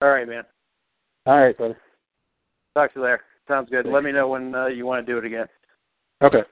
[0.00, 0.44] All right, man.
[1.26, 1.78] All right, brother.
[2.74, 3.20] Talk to you later.
[3.48, 3.86] Sounds good.
[3.86, 5.46] Let me know when uh, you want to do it again.
[6.22, 6.42] Okay.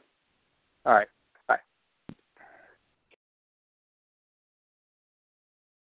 [0.87, 1.09] All right.